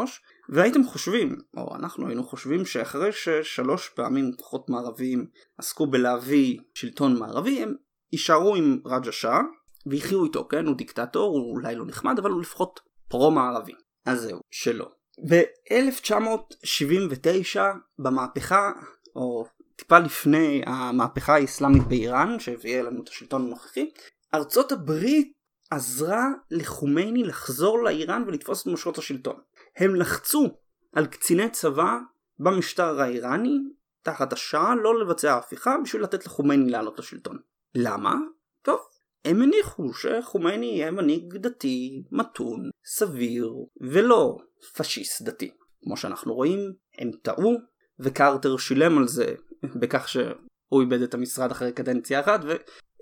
והייתם 0.49 0.85
חושבים, 0.85 1.37
או 1.57 1.77
אנחנו 1.77 2.07
היינו 2.07 2.25
חושבים 2.25 2.67
שאחרי 2.67 3.13
ששלוש 3.13 3.89
פעמים 3.89 4.33
כוחות 4.37 4.71
מערביים 4.71 5.27
עסקו 5.59 5.87
בלהביא 5.87 6.59
שלטון 6.75 7.19
מערבי, 7.19 7.63
הם 7.63 7.75
יישארו 8.13 8.57
עם 8.57 8.79
רג'ה 8.87 9.13
שאה, 9.13 9.41
ויחיו 9.87 10.25
איתו, 10.25 10.49
כן? 10.49 10.67
הוא 10.67 10.77
דיקטטור, 10.77 11.39
הוא 11.39 11.53
אולי 11.53 11.75
לא 11.75 11.87
נחמד, 11.87 12.19
אבל 12.19 12.31
הוא 12.31 12.41
לפחות 12.41 12.81
פרו-מערבי. 13.09 13.73
אז 14.07 14.21
זהו, 14.21 14.41
שלא. 14.51 14.91
ב-1979, 15.29 17.61
במהפכה, 17.99 18.73
או 19.17 19.47
טיפה 19.77 19.99
לפני 19.99 20.63
המהפכה 20.67 21.35
האסלאמית 21.35 21.83
באיראן, 21.83 22.39
שהביאה 22.39 22.83
לנו 22.83 23.03
את 23.03 23.09
השלטון 23.09 23.47
הנוכחי, 23.47 23.91
ארצות 24.35 24.73
הברית 24.73 25.33
עזרה 25.71 26.29
לחומייני 26.51 27.25
לחזור 27.25 27.85
לאיראן 27.85 28.25
ולתפוס 28.27 28.63
את 28.63 28.67
מושכות 28.67 28.99
השלטון. 28.99 29.37
הם 29.77 29.95
לחצו 29.95 30.49
על 30.93 31.07
קציני 31.07 31.51
צבא 31.51 31.99
במשטר 32.39 33.01
האיראני, 33.01 33.59
תחת 34.03 34.33
השעה, 34.33 34.75
לא 34.75 35.01
לבצע 35.01 35.37
הפיכה 35.37 35.77
בשביל 35.85 36.03
לתת 36.03 36.27
לחומייני 36.27 36.71
לעלות 36.71 36.99
לשלטון. 36.99 37.39
למה? 37.75 38.15
טוב, 38.63 38.81
הם 39.25 39.43
הניחו 39.43 39.91
שחומייני 39.95 40.67
יהיה 40.67 40.91
מנהיג 40.91 41.37
דתי, 41.37 42.03
מתון, 42.13 42.71
סביר, 42.85 43.53
ולא 43.81 44.37
פשיסט 44.77 45.23
דתי. 45.23 45.51
כמו 45.85 45.97
שאנחנו 45.97 46.35
רואים, 46.35 46.73
הם 46.99 47.11
טעו, 47.23 47.53
וקרטר 47.99 48.57
שילם 48.57 48.99
על 48.99 49.09
זה 49.09 49.35
בכך 49.81 50.09
שהוא 50.09 50.81
איבד 50.81 51.03
את 51.03 51.15
המשרד 51.15 51.51
אחרי 51.51 51.73
קדנציה 51.73 52.21
אחת 52.21 52.41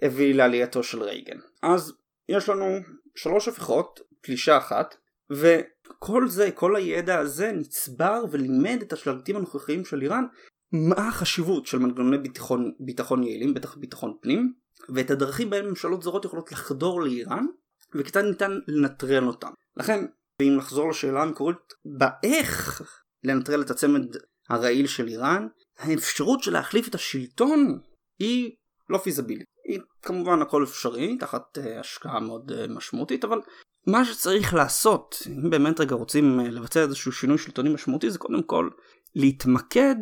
והביא 0.02 0.34
לעלייתו 0.34 0.82
של 0.82 1.02
רייגן. 1.02 1.38
אז 1.62 1.92
יש 2.28 2.48
לנו 2.48 2.78
שלוש 3.14 3.48
הפיכות, 3.48 4.00
פלישה 4.20 4.58
אחת, 4.58 4.94
וכל 5.30 6.28
זה, 6.28 6.50
כל 6.50 6.76
הידע 6.76 7.18
הזה 7.18 7.52
נצבר 7.52 8.24
ולימד 8.30 8.78
את 8.82 8.92
השלטים 8.92 9.36
הנוכחיים 9.36 9.84
של 9.84 10.02
איראן 10.02 10.24
מה 10.72 11.08
החשיבות 11.08 11.66
של 11.66 11.78
מנגנוני 11.78 12.18
ביטחון, 12.18 12.72
ביטחון 12.80 13.22
יעילים, 13.22 13.54
בטח 13.54 13.76
ביטחון 13.76 14.16
פנים, 14.20 14.52
ואת 14.88 15.10
הדרכים 15.10 15.50
בהם 15.50 15.68
ממשלות 15.68 16.02
זרות 16.02 16.24
יכולות 16.24 16.52
לחדור 16.52 17.02
לאיראן, 17.02 17.46
וכיצד 17.94 18.24
ניתן 18.24 18.58
לנטרל 18.68 19.26
אותם. 19.26 19.50
לכן, 19.76 20.04
אם 20.42 20.56
נחזור 20.56 20.90
לשאלה 20.90 21.22
המקורית, 21.22 21.56
באיך 21.98 22.82
לנטרל 23.24 23.62
את 23.62 23.70
הצמד 23.70 24.06
הרעיל 24.48 24.86
של 24.86 25.08
איראן, 25.08 25.46
האפשרות 25.78 26.42
של 26.42 26.52
להחליף 26.52 26.88
את 26.88 26.94
השלטון 26.94 27.78
היא 28.18 28.54
לא 28.90 28.98
פיזבילית. 28.98 29.51
היא 29.64 29.80
כמובן 30.02 30.42
הכל 30.42 30.64
אפשרי, 30.64 31.16
תחת 31.18 31.58
uh, 31.58 31.80
השקעה 31.80 32.20
מאוד 32.20 32.52
uh, 32.52 32.72
משמעותית, 32.72 33.24
אבל 33.24 33.40
מה 33.86 34.04
שצריך 34.04 34.54
לעשות, 34.54 35.22
אם 35.26 35.50
באמת 35.50 35.80
רגע 35.80 35.94
רוצים 35.94 36.40
uh, 36.40 36.42
לבצע 36.42 36.80
איזשהו 36.80 37.12
שינוי 37.12 37.38
שלטוני 37.38 37.74
משמעותי, 37.74 38.10
זה 38.10 38.18
קודם 38.18 38.42
כל 38.42 38.68
להתמקד 39.14 39.96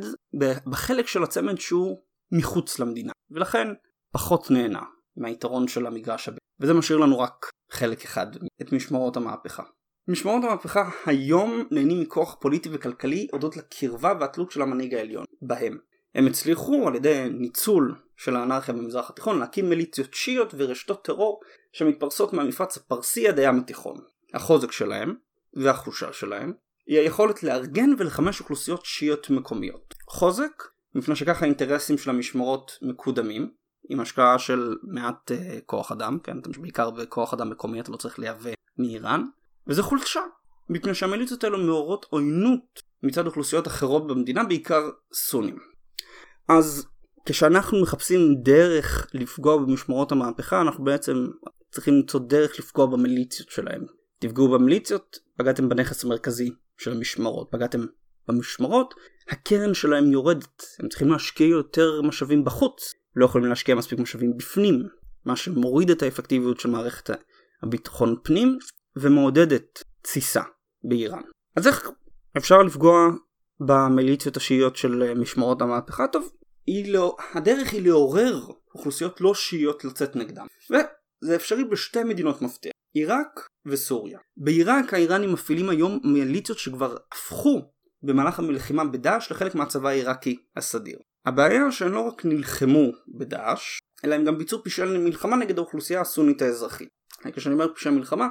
בחלק 0.66 1.06
של 1.06 1.22
הצמד 1.22 1.58
שהוא 1.58 1.98
מחוץ 2.32 2.78
למדינה, 2.78 3.12
ולכן 3.30 3.68
פחות 4.12 4.50
נהנה 4.50 4.82
מהיתרון 5.16 5.68
של 5.68 5.86
המגרש 5.86 6.28
הבא, 6.28 6.38
וזה 6.60 6.74
משאיר 6.74 6.98
לנו 6.98 7.18
רק 7.18 7.50
חלק 7.70 8.04
אחד, 8.04 8.26
את 8.62 8.72
משמרות 8.72 9.16
המהפכה. 9.16 9.62
משמרות 10.08 10.44
המהפכה 10.44 10.90
היום 11.06 11.62
נהנים 11.70 12.00
מכוח 12.00 12.36
פוליטי 12.40 12.68
וכלכלי 12.72 13.26
אודות 13.32 13.56
לקרבה 13.56 14.12
והתלות 14.20 14.50
של 14.50 14.62
המנהיג 14.62 14.94
העליון 14.94 15.24
בהם. 15.42 15.78
הם 16.14 16.26
הצליחו 16.26 16.88
על 16.88 16.94
ידי 16.94 17.28
ניצול 17.30 17.94
של 18.20 18.36
האנרכיה 18.36 18.74
במזרח 18.74 19.10
התיכון 19.10 19.38
להקים 19.38 19.70
מיליציות 19.70 20.14
שיעיות 20.14 20.54
ורשתות 20.56 21.04
טרור 21.04 21.40
שמתפרסות 21.72 22.32
מהמפרץ 22.32 22.76
הפרסי 22.76 23.28
עד 23.28 23.38
הים 23.38 23.58
התיכון. 23.58 23.96
החוזק 24.34 24.72
שלהם 24.72 25.14
והחושה 25.54 26.12
שלהם 26.12 26.52
היא 26.86 26.98
היכולת 26.98 27.42
לארגן 27.42 27.90
ולחמש 27.98 28.40
אוכלוסיות 28.40 28.84
שיעיות 28.84 29.30
מקומיות. 29.30 29.94
חוזק, 30.08 30.62
מפני 30.94 31.16
שככה 31.16 31.44
האינטרסים 31.44 31.98
של 31.98 32.10
המשמרות 32.10 32.78
מקודמים, 32.82 33.50
עם 33.88 34.00
השקעה 34.00 34.38
של 34.38 34.76
מעט 34.82 35.30
uh, 35.30 35.34
כוח 35.66 35.92
אדם, 35.92 36.18
כן, 36.22 36.36
בעיקר 36.60 36.90
בכוח 36.90 37.34
אדם 37.34 37.50
מקומי 37.50 37.80
אתה 37.80 37.92
לא 37.92 37.96
צריך 37.96 38.18
לייבא 38.18 38.50
מאיראן, 38.78 39.24
וזה 39.66 39.82
חולשה, 39.82 40.20
מפני 40.68 40.94
שהמיליציות 40.94 41.44
האלו 41.44 41.58
מעוררות 41.58 42.06
עוינות 42.10 42.82
מצד 43.02 43.26
אוכלוסיות 43.26 43.66
אחרות 43.66 44.06
במדינה, 44.06 44.44
בעיקר 44.44 44.90
סונים. 45.12 45.58
אז 46.48 46.89
כשאנחנו 47.26 47.82
מחפשים 47.82 48.34
דרך 48.42 49.06
לפגוע 49.14 49.56
במשמרות 49.56 50.12
המהפכה, 50.12 50.60
אנחנו 50.60 50.84
בעצם 50.84 51.26
צריכים 51.72 51.94
למצוא 51.94 52.20
דרך 52.20 52.58
לפגוע 52.58 52.86
במיליציות 52.86 53.50
שלהם. 53.50 53.84
תפגעו 54.18 54.48
במיליציות, 54.48 55.18
פגעתם 55.36 55.68
בנכס 55.68 56.04
המרכזי 56.04 56.50
של 56.78 56.92
המשמרות, 56.92 57.48
פגעתם 57.50 57.80
במשמרות, 58.28 58.94
הקרן 59.28 59.74
שלהם 59.74 60.12
יורדת, 60.12 60.62
הם 60.78 60.88
צריכים 60.88 61.08
להשקיע 61.08 61.46
יותר 61.46 62.02
משאבים 62.02 62.44
בחוץ, 62.44 62.94
לא 63.16 63.24
יכולים 63.24 63.48
להשקיע 63.48 63.74
מספיק 63.74 63.98
משאבים 63.98 64.36
בפנים, 64.36 64.88
מה 65.24 65.36
שמוריד 65.36 65.90
את 65.90 66.02
האפקטיביות 66.02 66.60
של 66.60 66.70
מערכת 66.70 67.10
הביטחון 67.62 68.16
פנים 68.22 68.58
ומעודדת 68.96 69.84
תסיסה 70.02 70.42
באיראן. 70.84 71.22
אז 71.56 71.66
איך 71.66 71.90
אפשר 72.36 72.62
לפגוע 72.62 73.08
במיליציות 73.60 74.36
השיעיות 74.36 74.76
של 74.76 75.14
משמרות 75.14 75.62
המהפכה? 75.62 76.06
טוב, 76.06 76.30
לא, 76.86 77.16
הדרך 77.34 77.72
היא 77.72 77.82
לעורר 77.82 78.40
אוכלוסיות 78.74 79.20
לא 79.20 79.34
שיעיות 79.34 79.84
לצאת 79.84 80.16
נגדם. 80.16 80.46
וזה 80.70 81.36
אפשרי 81.36 81.64
בשתי 81.64 82.04
מדינות 82.04 82.42
מפתח, 82.42 82.70
עיראק 82.94 83.48
וסוריה. 83.66 84.18
בעיראק 84.36 84.94
האיראנים 84.94 85.32
מפעילים 85.32 85.68
היום 85.70 86.00
מיליציות 86.04 86.58
שכבר 86.58 86.96
הפכו 87.12 87.60
במהלך 88.02 88.38
המלחימה 88.38 88.84
בדאעש 88.84 89.32
לחלק 89.32 89.54
מהצבא 89.54 89.88
העיראקי 89.88 90.36
הסדיר. 90.56 90.98
הבעיה 91.26 91.72
שהם 91.72 91.92
לא 91.92 92.00
רק 92.00 92.24
נלחמו 92.24 92.92
בדאעש, 93.18 93.78
אלא 94.04 94.14
הם 94.14 94.24
גם 94.24 94.38
ביצעו 94.38 94.64
פשעי 94.64 94.98
מלחמה 94.98 95.36
נגד 95.36 95.58
האוכלוסייה 95.58 96.00
הסונית 96.00 96.42
האזרחית. 96.42 96.88
כשאני 97.32 97.54
אומר 97.54 97.74
פשעי 97.74 97.92
מלחמה, 97.92 98.28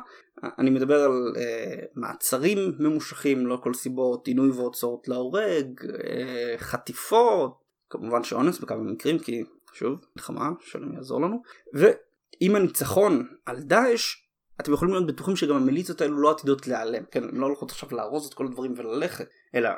אני 0.59 0.69
מדבר 0.69 1.01
על 1.01 1.33
אה, 1.37 1.85
מעצרים 1.95 2.57
ממושכים, 2.79 3.47
לא 3.47 3.59
כל 3.63 3.73
סיבות, 3.73 4.27
עינוי 4.27 4.49
והוצאות 4.49 5.07
להורג, 5.07 5.85
אה, 6.03 6.55
חטיפות, 6.57 7.59
כמובן 7.89 8.23
שאונס 8.23 8.59
בכמה 8.59 8.83
מקרים, 8.83 9.19
כי 9.19 9.43
שוב, 9.73 9.99
מלחמה, 10.15 10.49
שלום 10.59 10.93
יעזור 10.93 11.21
לנו, 11.21 11.41
ועם 11.73 12.55
הניצחון 12.55 13.27
על 13.45 13.59
דאעש, 13.59 14.15
אתם 14.61 14.73
יכולים 14.73 14.93
להיות 14.93 15.07
בטוחים 15.07 15.35
שגם 15.35 15.55
המיליציות 15.55 16.01
האלו 16.01 16.21
לא 16.21 16.31
עתידות 16.31 16.67
להיעלם, 16.67 17.03
כן, 17.11 17.23
הן 17.23 17.35
לא 17.35 17.45
הולכות 17.45 17.71
עכשיו 17.71 17.89
לארוז 17.91 18.27
את 18.27 18.33
כל 18.33 18.45
הדברים 18.45 18.73
וללכת, 18.77 19.27
אלא 19.55 19.69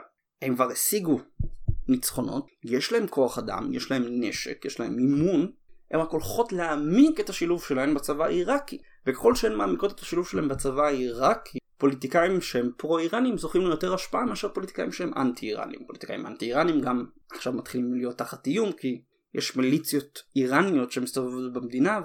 הם 0.41 0.56
כבר 0.56 0.71
השיגו 0.71 1.19
ניצחונות, 1.88 2.47
יש 2.63 2.91
להם 2.91 3.08
כוח 3.08 3.38
אדם, 3.38 3.74
יש 3.74 3.91
להם 3.91 4.04
נשק, 4.08 4.65
יש 4.65 4.80
להם 4.80 4.95
מימון, 4.95 5.52
הן 5.91 6.00
רק 6.00 6.10
הולכות 6.10 6.54
להעמיק 6.54 7.19
את 7.19 7.30
השילוב 7.30 7.63
שלהן 7.63 7.93
בצבא 7.93 8.26
העיראקי, 8.26 8.78
וככל 9.08 9.36
שהן 9.36 9.56
מעמיקות 9.56 9.91
את 9.91 10.00
השילוב 10.00 10.28
שלהן 10.28 10.47
בצבא 10.47 10.86
העיראקי, 10.86 11.60
פוליטיקאים 11.82 12.41
שהם 12.41 12.72
פרו-איראנים 12.78 13.38
זוכים 13.38 13.62
ליותר 13.62 13.94
השפעה 13.94 14.26
מאשר 14.26 14.50
פוליטיקאים 14.50 14.91
שהם 14.91 15.12
אנטי-איראנים. 15.17 15.80
פוליטיקאים 15.88 16.28
אנטי-איראנים 16.28 16.82
גם 16.82 17.06
עכשיו 17.32 17.54
מתחילים 17.54 17.94
להיות 17.94 18.17
תחת 18.17 18.48
איום 18.48 18.72
כי 18.72 19.02
יש 19.34 19.56
מיליציות 19.56 20.20
איראניות 20.36 20.91
שמסתובבות 20.91 21.54
במדינה 21.54 22.00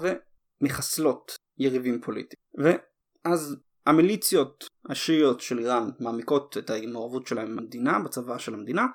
ומחסלות 0.61 1.35
יריבים 1.57 2.01
פוליטיים. 2.01 2.39
ואז 2.57 3.55
המיליציות 3.85 4.67
השיעיות 4.89 5.41
של 5.41 5.59
איראן 5.59 5.89
מעמיקות 5.99 6.57
את 6.57 6.69
המעורבות 6.69 7.27
שלהם 7.27 7.55
במדינה, 7.55 7.99
בצבא 7.99 8.37
של 8.37 8.53
המדינה, 8.53 8.85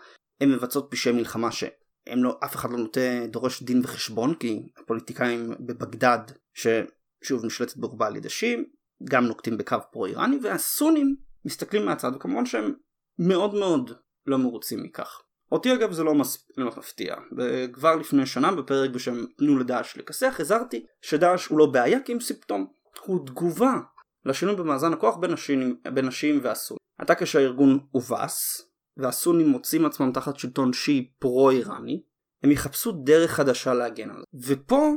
הן 0.40 0.52
מבצעות 0.52 0.88
פשעי 0.90 1.12
מלחמה 1.12 1.52
שהם 1.52 2.24
לא, 2.24 2.38
אף 2.44 2.54
אחד 2.56 2.70
לא 2.70 2.78
נוטה, 2.78 3.26
דורש 3.26 3.62
דין 3.62 3.80
וחשבון 3.84 4.34
כי 4.34 4.62
הפוליטיקאים 4.78 5.50
בבגדד 5.60 6.18
ששוב 6.54 7.44
נשלטת 7.44 7.76
ברובה 7.76 8.06
על 8.06 8.16
ידי 8.16 8.28
שיעים 8.28 8.81
גם 9.04 9.24
נוקטים 9.24 9.58
בקו 9.58 9.76
פרו-איראני 9.92 10.38
והסונים 10.42 11.16
מסתכלים 11.44 11.86
מהצד 11.86 12.12
וכמובן 12.16 12.46
שהם 12.46 12.72
מאוד 13.18 13.54
מאוד 13.54 13.90
לא 14.26 14.38
מרוצים 14.38 14.82
מכך. 14.82 15.22
אותי 15.52 15.74
אגב 15.74 15.92
זה 15.92 16.04
לא, 16.04 16.14
מס... 16.14 16.48
לא 16.56 16.66
מפתיע 16.66 17.16
וכבר 17.36 17.96
לפני 17.96 18.26
שנה 18.26 18.52
בפרק 18.52 18.90
בשם 18.90 19.24
תנו 19.38 19.58
לדאעש 19.58 19.96
לכסח 19.96 20.36
הזהרתי 20.40 20.86
שדאעש 21.02 21.46
הוא 21.46 21.58
לא 21.58 21.66
בעיה 21.66 22.00
כי 22.00 22.12
אם 22.12 22.20
סימפטום 22.20 22.66
הוא 23.06 23.26
תגובה 23.26 23.74
לשינוי 24.24 24.56
במאזן 24.56 24.92
הכוח 24.92 25.16
בין 25.16 25.32
השיעים, 25.32 25.76
בין 25.94 26.08
השיעים 26.08 26.40
והסונים. 26.42 26.78
עתה 26.98 27.14
כשהארגון 27.14 27.78
הובס 27.90 28.62
והסונים 28.96 29.48
מוצאים 29.48 29.86
עצמם 29.86 30.12
תחת 30.12 30.36
שלטון 30.36 30.72
שיעי 30.72 31.10
פרו-איראני 31.18 32.02
הם 32.42 32.50
יחפשו 32.50 32.92
דרך 32.92 33.30
חדשה 33.30 33.74
להגן 33.74 34.10
על 34.10 34.22
זה 34.32 34.54
ופה 34.54 34.90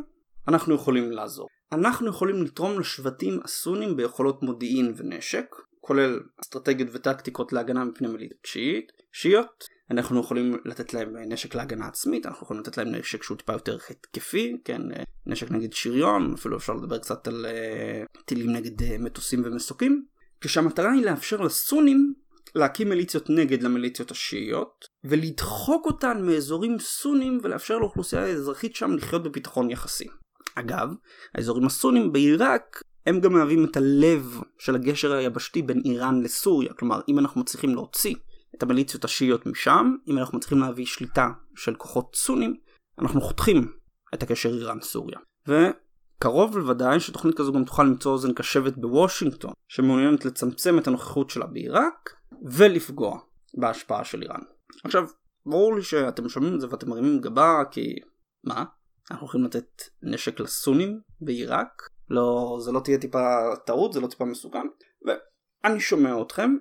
אנחנו 0.47 0.75
יכולים 0.75 1.11
לעזור. 1.11 1.47
אנחנו 1.71 2.09
יכולים 2.09 2.43
לתרום 2.43 2.79
לשבטים 2.79 3.39
הסונים 3.43 3.97
ביכולות 3.97 4.43
מודיעין 4.43 4.93
ונשק, 4.97 5.45
כולל 5.79 6.19
אסטרטגיות 6.41 6.89
וטקטיקות 6.91 7.53
להגנה 7.53 7.85
מפני 7.85 8.07
מיליטות 8.07 8.45
שיעית, 8.45 8.91
שיעיות. 9.11 9.67
אנחנו 9.91 10.19
יכולים 10.19 10.57
לתת 10.65 10.93
להם 10.93 11.15
נשק 11.17 11.55
להגנה 11.55 11.87
עצמית, 11.87 12.25
אנחנו 12.25 12.45
יכולים 12.45 12.61
לתת 12.63 12.77
להם 12.77 12.87
נשק 12.95 13.23
שהוא 13.23 13.37
טיפה 13.37 13.53
יותר 13.53 13.77
התקפי, 13.89 14.57
כן, 14.65 14.81
נשק 15.25 15.51
נגד 15.51 15.73
שריון, 15.73 16.33
אפילו 16.33 16.57
אפשר 16.57 16.73
לדבר 16.73 16.97
קצת 16.97 17.27
על 17.27 17.45
uh, 17.45 18.21
טילים 18.25 18.51
נגד 18.51 18.81
uh, 18.81 18.85
מטוסים 18.99 19.41
ומסוקים, 19.45 20.05
כשהמטרה 20.41 20.91
היא 20.91 21.05
לאפשר 21.05 21.41
לסונים 21.41 22.13
להקים 22.55 22.89
מיליציות 22.89 23.29
נגד 23.29 23.63
למיליציות 23.63 24.11
השיעיות, 24.11 24.87
ולדחוק 25.03 25.85
אותן 25.85 26.21
מאזורים 26.25 26.79
סונים 26.79 27.39
ולאפשר 27.43 27.77
לאוכלוסייה 27.77 28.23
האזרחית 28.23 28.75
שם 28.75 28.91
לחיות 28.91 29.23
בביטחון 29.23 29.69
יחסי. 29.69 30.07
אגב, 30.55 30.93
האזורים 31.35 31.65
הסונים 31.65 32.13
בעיראק 32.13 32.81
הם 33.05 33.19
גם 33.19 33.33
מהווים 33.33 33.65
את 33.65 33.77
הלב 33.77 34.39
של 34.57 34.75
הגשר 34.75 35.13
היבשתי 35.13 35.61
בין 35.61 35.81
איראן 35.85 36.21
לסוריה, 36.21 36.73
כלומר 36.73 37.01
אם 37.09 37.19
אנחנו 37.19 37.41
מצליחים 37.41 37.75
להוציא 37.75 38.15
את 38.55 38.63
המיליציות 38.63 39.05
השיעיות 39.05 39.45
משם, 39.45 39.95
אם 40.07 40.17
אנחנו 40.17 40.37
מצליחים 40.37 40.59
להביא 40.59 40.85
שליטה 40.85 41.29
של 41.55 41.75
כוחות 41.75 42.15
סונים, 42.15 42.55
אנחנו 42.99 43.21
חותכים 43.21 43.71
את 44.13 44.23
הקשר 44.23 44.49
איראן-סוריה. 44.49 45.19
וקרוב 45.47 46.57
לוודאי 46.57 46.99
שתוכנית 46.99 47.37
כזו 47.37 47.53
גם 47.53 47.65
תוכל 47.65 47.83
למצוא 47.83 48.11
אוזן 48.11 48.33
קשבת 48.33 48.77
בוושינגטון, 48.77 49.53
שמעוניינת 49.67 50.25
לצמצם 50.25 50.79
את 50.79 50.87
הנוכחות 50.87 51.29
שלה 51.29 51.45
בעיראק, 51.45 52.15
ולפגוע 52.51 53.19
בהשפעה 53.57 54.03
של 54.03 54.21
איראן. 54.21 54.41
עכשיו, 54.83 55.07
ברור 55.45 55.75
לי 55.75 55.83
שאתם 55.83 56.29
שומעים 56.29 56.55
את 56.55 56.61
זה 56.61 56.67
ואתם 56.69 56.89
מרימים 56.89 57.21
גבה 57.21 57.63
כי... 57.71 57.95
מה? 58.43 58.63
אנחנו 59.11 59.25
הולכים 59.25 59.43
לתת 59.43 59.83
נשק 60.03 60.39
לסונים 60.39 60.99
בעיראק 61.21 61.89
לא 62.09 62.57
זה 62.61 62.71
לא 62.71 62.79
תהיה 62.79 62.97
טיפה 62.97 63.55
טעות 63.65 63.93
זה 63.93 63.99
לא 63.99 64.07
טיפה 64.07 64.25
מסוכן 64.25 64.67
ואני 65.05 65.79
שומע 65.79 66.21
אתכם 66.21 66.55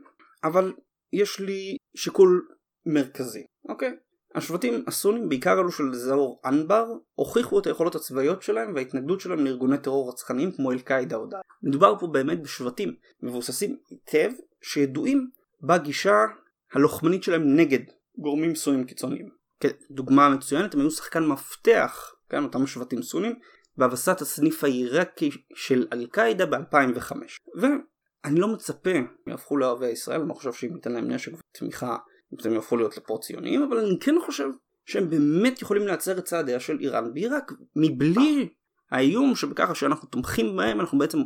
אבל 0.44 0.72
יש 1.12 1.40
לי 1.40 1.76
שיקול 1.96 2.48
מרכזי 2.86 3.46
אוקיי 3.68 3.96
השבטים 4.34 4.84
הסונים 4.86 5.28
בעיקר 5.28 5.60
אלו 5.60 5.72
של 5.72 5.84
אזור 5.92 6.40
אנבר 6.44 6.86
הוכיחו 7.14 7.58
את 7.58 7.66
היכולות 7.66 7.94
הצבאיות 7.94 8.42
שלהם 8.42 8.74
וההתנגדות 8.74 9.20
שלהם 9.20 9.44
לארגוני 9.44 9.78
טרור 9.78 10.10
רצחניים 10.10 10.52
כמו 10.52 10.72
אל-קאעידה 10.72 11.16
או 11.16 11.26
דאעש. 11.26 11.42
מדובר 11.62 11.98
פה 11.98 12.06
באמת 12.06 12.42
בשבטים 12.42 12.94
מבוססים 13.22 13.76
היטב 13.90 14.30
שידועים 14.62 15.30
בגישה 15.62 16.24
הלוחמנית 16.72 17.22
שלהם 17.22 17.56
נגד 17.56 17.80
גורמים 18.18 18.54
סונים 18.54 18.84
קיצוניים. 18.84 19.28
כדוגמה 19.60 20.28
מצוינת 20.28 20.74
הם 20.74 20.80
היו 20.80 20.90
שחקן 20.90 21.26
מפתח 21.26 22.13
כן, 22.28 22.42
אותם 22.42 22.66
שבטים 22.66 23.02
סונים, 23.02 23.34
בהבסת 23.76 24.20
הסניף 24.20 24.64
העיראקי 24.64 25.30
של 25.54 25.86
אל-קאעידה 25.92 26.46
ב-2005. 26.46 27.12
ואני 27.56 28.40
לא 28.40 28.48
מצפה 28.48 28.90
יהפכו 29.26 29.56
לאוהבי 29.56 29.88
ישראל, 29.88 30.20
אני 30.20 30.28
לא 30.28 30.34
חושב 30.34 30.52
שאם 30.52 30.74
ניתן 30.74 30.92
להם 30.92 31.10
נשק 31.10 31.32
ותמיכה 31.32 31.96
הם 32.44 32.52
יהפכו 32.52 32.76
להיות 32.76 32.96
לפרו-ציוניים, 32.96 33.62
אבל 33.62 33.78
אני 33.78 33.98
כן 34.00 34.14
חושב 34.26 34.48
שהם 34.86 35.10
באמת 35.10 35.62
יכולים 35.62 35.86
להצר 35.86 36.18
את 36.18 36.24
צעדיה 36.24 36.60
של 36.60 36.78
איראן 36.80 37.14
בעיראק, 37.14 37.52
מבלי 37.76 38.48
האיום 38.90 39.36
שבככה 39.36 39.74
שאנחנו 39.74 40.08
תומכים 40.08 40.56
בהם 40.56 40.80
אנחנו 40.80 40.98
בעצם 40.98 41.18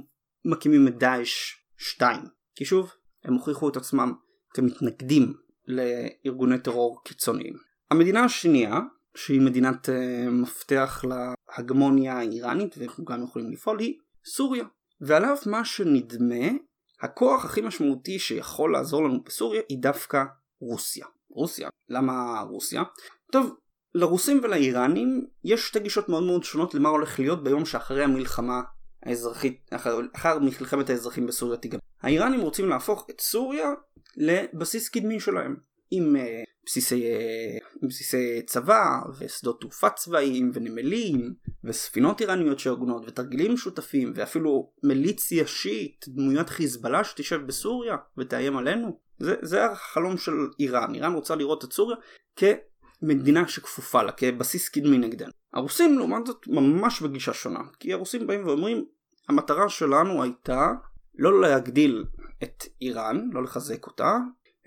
מקימים 0.44 0.88
את 0.88 0.98
דאעש 0.98 1.54
2. 1.76 2.20
כי 2.54 2.64
שוב, 2.64 2.90
הם 3.24 3.34
הוכיחו 3.34 3.68
את 3.68 3.76
עצמם 3.76 4.12
כמתנגדים 4.54 5.34
לארגוני 5.66 6.58
טרור 6.58 7.00
קיצוניים. 7.04 7.54
המדינה 7.90 8.24
השנייה, 8.24 8.80
שהיא 9.18 9.40
מדינת 9.40 9.88
uh, 9.88 9.92
מפתח 10.30 11.04
להגמוניה 11.04 12.18
האיראנית 12.18 12.78
ואנחנו 12.78 13.04
גם 13.04 13.22
יכולים 13.22 13.52
לפעול, 13.52 13.78
היא 13.78 13.98
סוריה. 14.26 14.64
ועל 15.00 15.24
אף 15.24 15.46
מה 15.46 15.64
שנדמה, 15.64 16.46
הכוח 17.02 17.44
הכי 17.44 17.60
משמעותי 17.60 18.18
שיכול 18.18 18.72
לעזור 18.72 19.04
לנו 19.04 19.22
בסוריה 19.22 19.62
היא 19.68 19.78
דווקא 19.78 20.24
רוסיה. 20.60 21.06
רוסיה. 21.30 21.68
למה 21.88 22.40
רוסיה? 22.48 22.82
טוב, 23.32 23.54
לרוסים 23.94 24.40
ולאיראנים 24.42 25.26
יש 25.44 25.66
שתי 25.66 25.80
גישות 25.80 26.08
מאוד 26.08 26.22
מאוד 26.22 26.44
שונות 26.44 26.74
למה 26.74 26.88
הולך 26.88 27.18
להיות 27.18 27.44
ביום 27.44 27.64
שאחרי 27.64 28.04
המלחמה 28.04 28.60
האזרחית, 29.02 29.70
אחר, 29.70 30.00
אחר 30.16 30.38
מלחמת 30.38 30.90
האזרחים 30.90 31.26
בסוריה 31.26 31.58
תיגמר. 31.58 31.80
האיראנים 32.02 32.40
רוצים 32.40 32.68
להפוך 32.68 33.06
את 33.10 33.20
סוריה 33.20 33.68
לבסיס 34.16 34.88
קדמי 34.88 35.20
שלהם. 35.20 35.56
עם 35.90 36.16
uh, 36.16 36.48
בסיסי, 36.68 37.02
uh, 37.02 37.86
בסיסי 37.86 38.42
צבא 38.46 39.00
ושדות 39.18 39.60
תעופה 39.60 39.90
צבאיים 39.90 40.50
ונמלים 40.54 41.34
וספינות 41.64 42.20
איראניות 42.20 42.58
שארגונות 42.58 43.02
ותרגילים 43.06 43.54
משותפים 43.54 44.12
ואפילו 44.14 44.70
מיליציה 44.82 45.46
שיעית 45.46 46.04
דמוית 46.08 46.48
חיזבאללה 46.48 47.04
שתשב 47.04 47.46
בסוריה 47.46 47.96
ותאיים 48.18 48.56
עלינו. 48.56 48.98
זה, 49.18 49.34
זה 49.42 49.64
החלום 49.64 50.16
של 50.16 50.32
איראן. 50.60 50.94
איראן 50.94 51.14
רוצה 51.14 51.34
לראות 51.34 51.64
את 51.64 51.72
סוריה 51.72 51.96
כמדינה 52.36 53.48
שכפופה 53.48 54.02
לה 54.02 54.12
כבסיס 54.12 54.68
קדמי 54.68 54.98
נגדנו. 54.98 55.32
הרוסים 55.52 55.98
לעומת 55.98 56.26
זאת 56.26 56.46
ממש 56.46 57.02
בגישה 57.02 57.34
שונה 57.34 57.60
כי 57.80 57.92
הרוסים 57.92 58.26
באים 58.26 58.46
ואומרים 58.46 58.84
המטרה 59.28 59.68
שלנו 59.68 60.22
הייתה 60.22 60.68
לא 61.14 61.40
להגדיל 61.40 62.04
את 62.42 62.64
איראן 62.82 63.28
לא 63.32 63.42
לחזק 63.42 63.86
אותה 63.86 64.16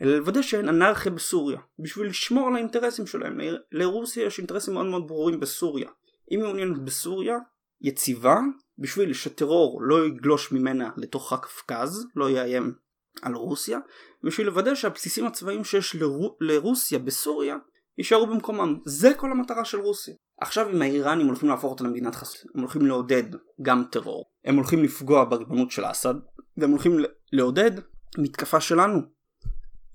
אלא 0.02 0.18
לוודא 0.18 0.42
שאין 0.42 0.70
אנרכיה 0.70 1.12
בסוריה, 1.12 1.60
בשביל 1.80 2.08
לשמור 2.08 2.48
על 2.48 2.56
האינטרסים 2.56 3.08
שלהם. 3.08 3.38
לרוסיה 3.72 4.26
יש 4.26 4.38
אינטרסים 4.38 4.74
מאוד 4.74 4.86
מאוד 4.86 5.08
ברורים 5.08 5.40
בסוריה. 5.40 5.90
היא 6.30 6.40
מעוניינת 6.40 6.84
בסוריה 6.84 7.38
יציבה, 7.82 8.40
בשביל 8.78 9.14
שטרור 9.14 9.82
לא 9.84 10.06
יגלוש 10.06 10.52
ממנה 10.52 10.90
לתוך 10.98 11.34
הקפקז, 11.34 12.06
לא 12.16 12.30
יאיים 12.30 12.74
על 13.22 13.34
רוסיה, 13.34 13.80
בשביל 14.24 14.48
לוודא 14.48 14.76
שהבסיסים 14.76 15.26
הצבאיים 15.26 15.64
שיש 15.64 15.96
לרו... 15.96 16.38
לרוסיה 16.42 17.00
בסוריה 17.00 17.58
יישארו 17.98 18.28
במקומם. 18.28 18.80
זה 18.86 19.14
כל 19.18 19.32
המטרה 19.32 19.66
של 19.66 19.80
רוסיה. 19.80 20.14
עכשיו 20.42 20.70
אם 20.70 20.82
האיראנים 20.82 21.28
הולכים 21.28 21.50
להפוך 21.50 21.72
אותה 21.72 21.84
למדינת 21.84 22.16
חסות, 22.16 22.42
הם 22.56 22.62
הולכים 22.62 22.86
לעודד 22.86 23.24
גם 23.62 23.84
טרור, 23.92 24.26
הם 24.46 24.56
הולכים 24.56 24.84
לפגוע 24.84 25.24
בריבונות 25.24 25.72
של 25.72 25.92
אסד, 25.92 26.14
והם 26.58 26.72
הולכים 26.72 26.98
לעודד 27.34 27.72
מתקפה 28.18 28.62
שלנו 28.62 29.00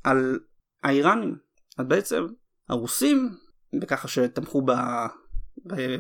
על 0.06 0.38
האיראנים. 0.82 1.36
אז 1.78 1.86
בעצם 1.86 2.26
הרוסים, 2.68 3.30
וככה 3.82 4.08
שתמכו 4.08 4.62
ב... 4.66 4.72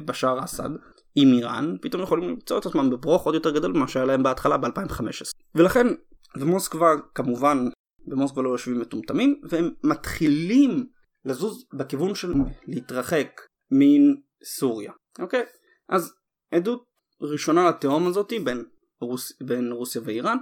בשער 0.04 0.44
אסד 0.44 0.70
עם 1.14 1.32
איראן, 1.32 1.76
פתאום 1.82 2.02
יכולים 2.02 2.28
למצוא 2.28 2.58
את 2.58 2.66
עצמם 2.66 2.90
בברוך 2.90 3.22
עוד 3.22 3.34
יותר 3.34 3.50
גדול 3.50 3.72
ממה 3.72 3.88
שהיה 3.88 4.04
להם 4.04 4.22
בהתחלה 4.22 4.56
ב-2015. 4.56 5.02
ולכן, 5.54 5.86
ומוסקבה 6.36 6.86
כמובן, 7.14 7.68
במוסקבה 8.06 8.42
לא 8.42 8.48
יושבים 8.48 8.80
מטומטמים, 8.80 9.40
והם 9.48 9.70
מתחילים 9.84 10.86
לזוז 11.24 11.64
בכיוון 11.74 12.14
של 12.14 12.32
להתרחק 12.66 13.40
מסוריה. 13.70 14.92
אוקיי? 15.18 15.44
אז 15.88 16.14
עדות 16.50 16.84
ראשונה 17.20 17.68
לתהום 17.68 18.06
הזאתי 18.06 18.38
בין, 18.38 18.64
רוס... 19.00 19.42
בין 19.42 19.72
רוסיה 19.72 20.02
ואיראן 20.04 20.36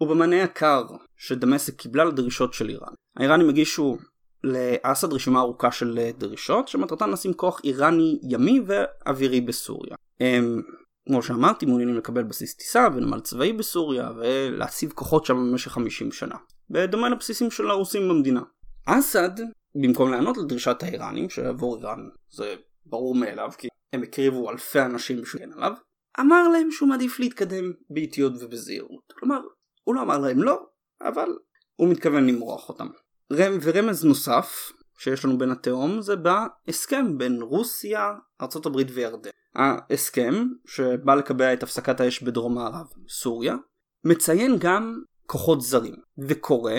ובמענה 0.00 0.42
הקר 0.42 0.84
שדמשק 1.16 1.74
קיבלה 1.74 2.04
לדרישות 2.04 2.54
של 2.54 2.68
איראן. 2.68 2.92
האיראנים 3.16 3.48
הגישו 3.48 3.98
לאסד 4.44 5.12
רשימה 5.12 5.40
ארוכה 5.40 5.72
של 5.72 6.10
דרישות 6.18 6.68
שמטרתן 6.68 7.10
לשים 7.10 7.32
כוח 7.32 7.60
איראני 7.64 8.18
ימי 8.22 8.60
ואווירי 8.66 9.40
בסוריה. 9.40 9.96
הם 10.20 10.62
כמו 11.08 11.22
שאמרתי 11.22 11.66
מעוניינים 11.66 11.96
לקבל 11.96 12.22
בסיס 12.22 12.54
טיסה 12.54 12.88
ונמל 12.94 13.20
צבאי 13.20 13.52
בסוריה 13.52 14.10
ולהציב 14.16 14.92
כוחות 14.92 15.26
שם 15.26 15.36
במשך 15.36 15.70
50 15.70 16.12
שנה. 16.12 16.36
בדומה 16.70 17.08
לבסיסים 17.08 17.50
של 17.50 17.70
הרוסים 17.70 18.08
במדינה. 18.08 18.42
אסד 18.86 19.30
במקום 19.74 20.10
לענות 20.10 20.36
לדרישת 20.36 20.82
האיראנים 20.82 21.30
שעבור 21.30 21.76
איראן 21.76 22.08
זה 22.30 22.54
ברור 22.86 23.14
מאליו 23.14 23.50
כי 23.58 23.68
הם 23.92 24.02
הקריבו 24.02 24.50
אלפי 24.50 24.80
אנשים 24.80 25.22
בשביל 25.22 25.52
עליו 25.56 25.72
אמר 26.20 26.48
להם 26.48 26.70
שהוא 26.70 26.88
מעדיף 26.88 27.20
להתקדם 27.20 27.72
באיטיות 27.90 28.32
ובזהירות. 28.40 29.12
כלומר 29.18 29.40
הוא 29.84 29.94
לא 29.94 30.02
אמר 30.02 30.18
להם 30.18 30.42
לא, 30.42 30.66
אבל 31.02 31.28
הוא 31.76 31.88
מתכוון 31.88 32.26
למרוח 32.26 32.68
אותם. 32.68 32.88
רם 33.32 33.58
ורמז 33.62 34.04
נוסף 34.04 34.72
שיש 34.98 35.24
לנו 35.24 35.38
בין 35.38 35.50
התהום 35.50 36.02
זה 36.02 36.14
בהסכם 36.16 37.18
בין 37.18 37.42
רוסיה, 37.42 38.12
ארה"ב 38.40 38.76
וירדן. 38.94 39.30
ההסכם 39.54 40.44
שבא 40.66 41.14
לקבע 41.14 41.52
את 41.52 41.62
הפסקת 41.62 42.00
האש 42.00 42.22
בדרום 42.22 42.54
מערב 42.54 42.86
סוריה 43.08 43.56
מציין 44.04 44.56
גם 44.58 45.02
כוחות 45.26 45.60
זרים 45.60 45.94
וקורא 46.18 46.72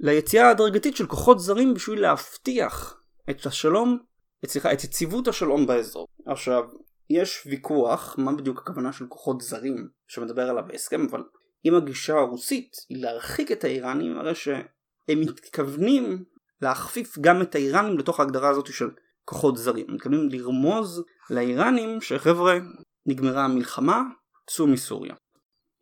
ליציאה 0.00 0.48
ההדרגתית 0.48 0.96
של 0.96 1.06
כוחות 1.06 1.40
זרים 1.40 1.74
בשביל 1.74 2.00
להבטיח 2.00 3.00
את 3.30 3.46
השלום, 3.46 3.98
סליחה, 4.46 4.72
את 4.72 4.84
יציבות 4.84 5.28
השלום 5.28 5.66
באזור. 5.66 6.06
עכשיו, 6.26 6.64
יש 7.10 7.46
ויכוח 7.46 8.14
מה 8.18 8.32
בדיוק 8.32 8.58
הכוונה 8.58 8.92
של 8.92 9.06
כוחות 9.06 9.40
זרים 9.40 9.88
שמדבר 10.08 10.50
עליו 10.50 10.64
ההסכם 10.70 11.06
אבל 11.10 11.22
אם 11.66 11.74
הגישה 11.74 12.14
הרוסית 12.14 12.76
היא 12.88 13.02
להרחיק 13.02 13.52
את 13.52 13.64
האיראנים 13.64 14.18
הרי 14.18 14.34
שהם 14.34 15.20
מתכוונים 15.20 16.24
להכפיף 16.62 17.18
גם 17.18 17.42
את 17.42 17.54
האיראנים 17.54 17.98
לתוך 17.98 18.20
ההגדרה 18.20 18.48
הזאת 18.48 18.72
של 18.72 18.90
כוחות 19.24 19.56
זרים. 19.56 19.86
הם 19.88 19.94
מתכוונים 19.94 20.28
לרמוז 20.28 21.02
לאיראנים 21.30 22.00
שחבר'ה 22.00 22.58
נגמרה 23.06 23.44
המלחמה, 23.44 24.02
צאו 24.46 24.66
מסוריה. 24.66 25.14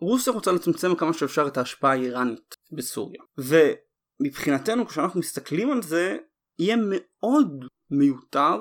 רוסיה 0.01 0.33
רוצה 0.33 0.53
לצמצם 0.53 0.95
כמה 0.95 1.13
שאפשר 1.13 1.47
את 1.47 1.57
ההשפעה 1.57 1.93
האיראנית 1.93 2.57
בסוריה. 2.73 3.23
ומבחינתנו 3.39 4.87
כשאנחנו 4.87 5.21
מסתכלים 5.21 5.71
על 5.71 5.83
זה 5.83 6.17
יהיה 6.59 6.77
מאוד 6.81 7.65
מיותר 7.91 8.61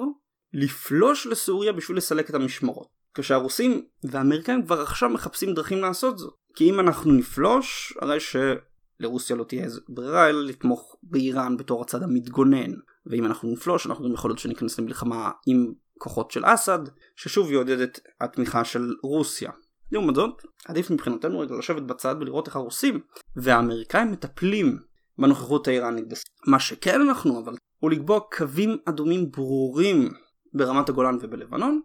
לפלוש 0.53 1.27
לסוריה 1.27 1.73
בשביל 1.73 1.97
לסלק 1.97 2.29
את 2.29 2.35
המשמרות. 2.35 2.87
כשהרוסים 3.13 3.85
והאמריקאים 4.03 4.65
כבר 4.65 4.81
עכשיו 4.81 5.09
מחפשים 5.09 5.53
דרכים 5.53 5.77
לעשות 5.77 6.17
זאת. 6.17 6.33
כי 6.55 6.69
אם 6.69 6.79
אנחנו 6.79 7.11
נפלוש, 7.11 7.97
הרי 8.01 8.17
שלרוסיה 8.19 9.35
לא 9.35 9.43
תהיה 9.43 9.67
ברירה 9.89 10.29
אלא 10.29 10.43
לתמוך 10.43 10.95
באיראן 11.03 11.57
בתור 11.57 11.81
הצד 11.81 12.03
המתגונן. 12.03 12.71
ואם 13.05 13.25
אנחנו 13.25 13.51
נפלוש, 13.51 13.87
אנחנו 13.87 14.05
גם 14.05 14.13
יכול 14.13 14.29
להיות 14.29 14.39
שניכנס 14.39 14.79
למלחמה 14.79 15.31
עם 15.47 15.73
כוחות 15.97 16.31
של 16.31 16.41
אסד, 16.45 16.79
ששוב 17.15 17.51
יעודד 17.51 17.79
את 17.79 17.99
התמיכה 18.21 18.65
של 18.65 18.93
רוסיה. 19.03 19.51
לעומת 19.91 20.15
זאת, 20.15 20.43
עדיף 20.67 20.91
מבחינתנו 20.91 21.39
רגע 21.39 21.55
לשבת 21.55 21.81
בצד 21.81 22.15
ולראות 22.19 22.47
איך 22.47 22.55
הרוסים 22.55 22.99
והאמריקאים 23.35 24.11
מטפלים 24.11 24.77
בנוכחות 25.17 25.67
האיראנית. 25.67 26.05
מה 26.47 26.59
שכן 26.59 27.01
אנחנו 27.01 27.39
אבל, 27.39 27.55
הוא 27.79 27.91
לקבוע 27.91 28.19
קווים 28.19 28.77
אדומים 28.85 29.31
ברורים 29.31 30.09
ברמת 30.53 30.89
הגולן 30.89 31.17
ובלבנון, 31.21 31.81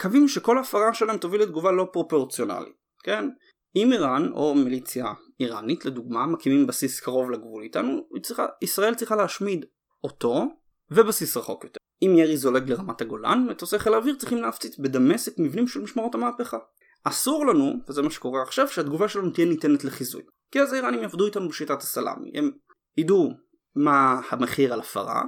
קווים 0.00 0.28
שכל 0.28 0.58
הפרה 0.58 0.94
שלהם 0.94 1.18
תוביל 1.18 1.42
לתגובה 1.42 1.72
לא 1.72 1.88
פרופורציונלית, 1.92 2.74
כן? 3.04 3.28
אם 3.76 3.92
איראן 3.92 4.32
או 4.32 4.54
מיליציה 4.54 5.12
איראנית 5.40 5.84
לדוגמה 5.84 6.26
מקימים 6.26 6.66
בסיס 6.66 7.00
קרוב 7.00 7.30
לגבול 7.30 7.62
איתנו, 7.62 8.08
צריכה, 8.22 8.46
ישראל 8.62 8.94
צריכה 8.94 9.16
להשמיד 9.16 9.64
אותו 10.04 10.44
ובסיס 10.90 11.36
רחוק 11.36 11.64
יותר. 11.64 11.78
אם 12.02 12.14
ירי 12.18 12.36
זולג 12.36 12.70
לרמת 12.70 13.00
הגולן, 13.00 13.46
מטוסי 13.50 13.78
חיל 13.78 13.94
האוויר 13.94 14.14
צריכים 14.14 14.38
להפציץ 14.38 14.78
בדמשק 14.78 15.32
מבנים 15.38 15.68
של 15.68 15.80
משמרות 15.80 16.14
המהפכה. 16.14 16.58
אסור 17.04 17.46
לנו, 17.46 17.72
וזה 17.88 18.02
מה 18.02 18.10
שקורה 18.10 18.42
עכשיו, 18.42 18.68
שהתגובה 18.68 19.08
שלנו 19.08 19.30
תהיה 19.30 19.46
ניתנת 19.46 19.84
לחיזוי. 19.84 20.22
כי 20.50 20.60
אז 20.60 20.72
האיראנים 20.72 21.02
יעבדו 21.02 21.26
איתנו 21.26 21.48
בשיטת 21.48 21.82
הסלאמי. 21.82 22.30
הם 22.34 22.50
ידעו 22.96 23.30
מה 23.76 24.20
המחיר 24.30 24.72
על 24.72 24.80
הפרה, 24.80 25.22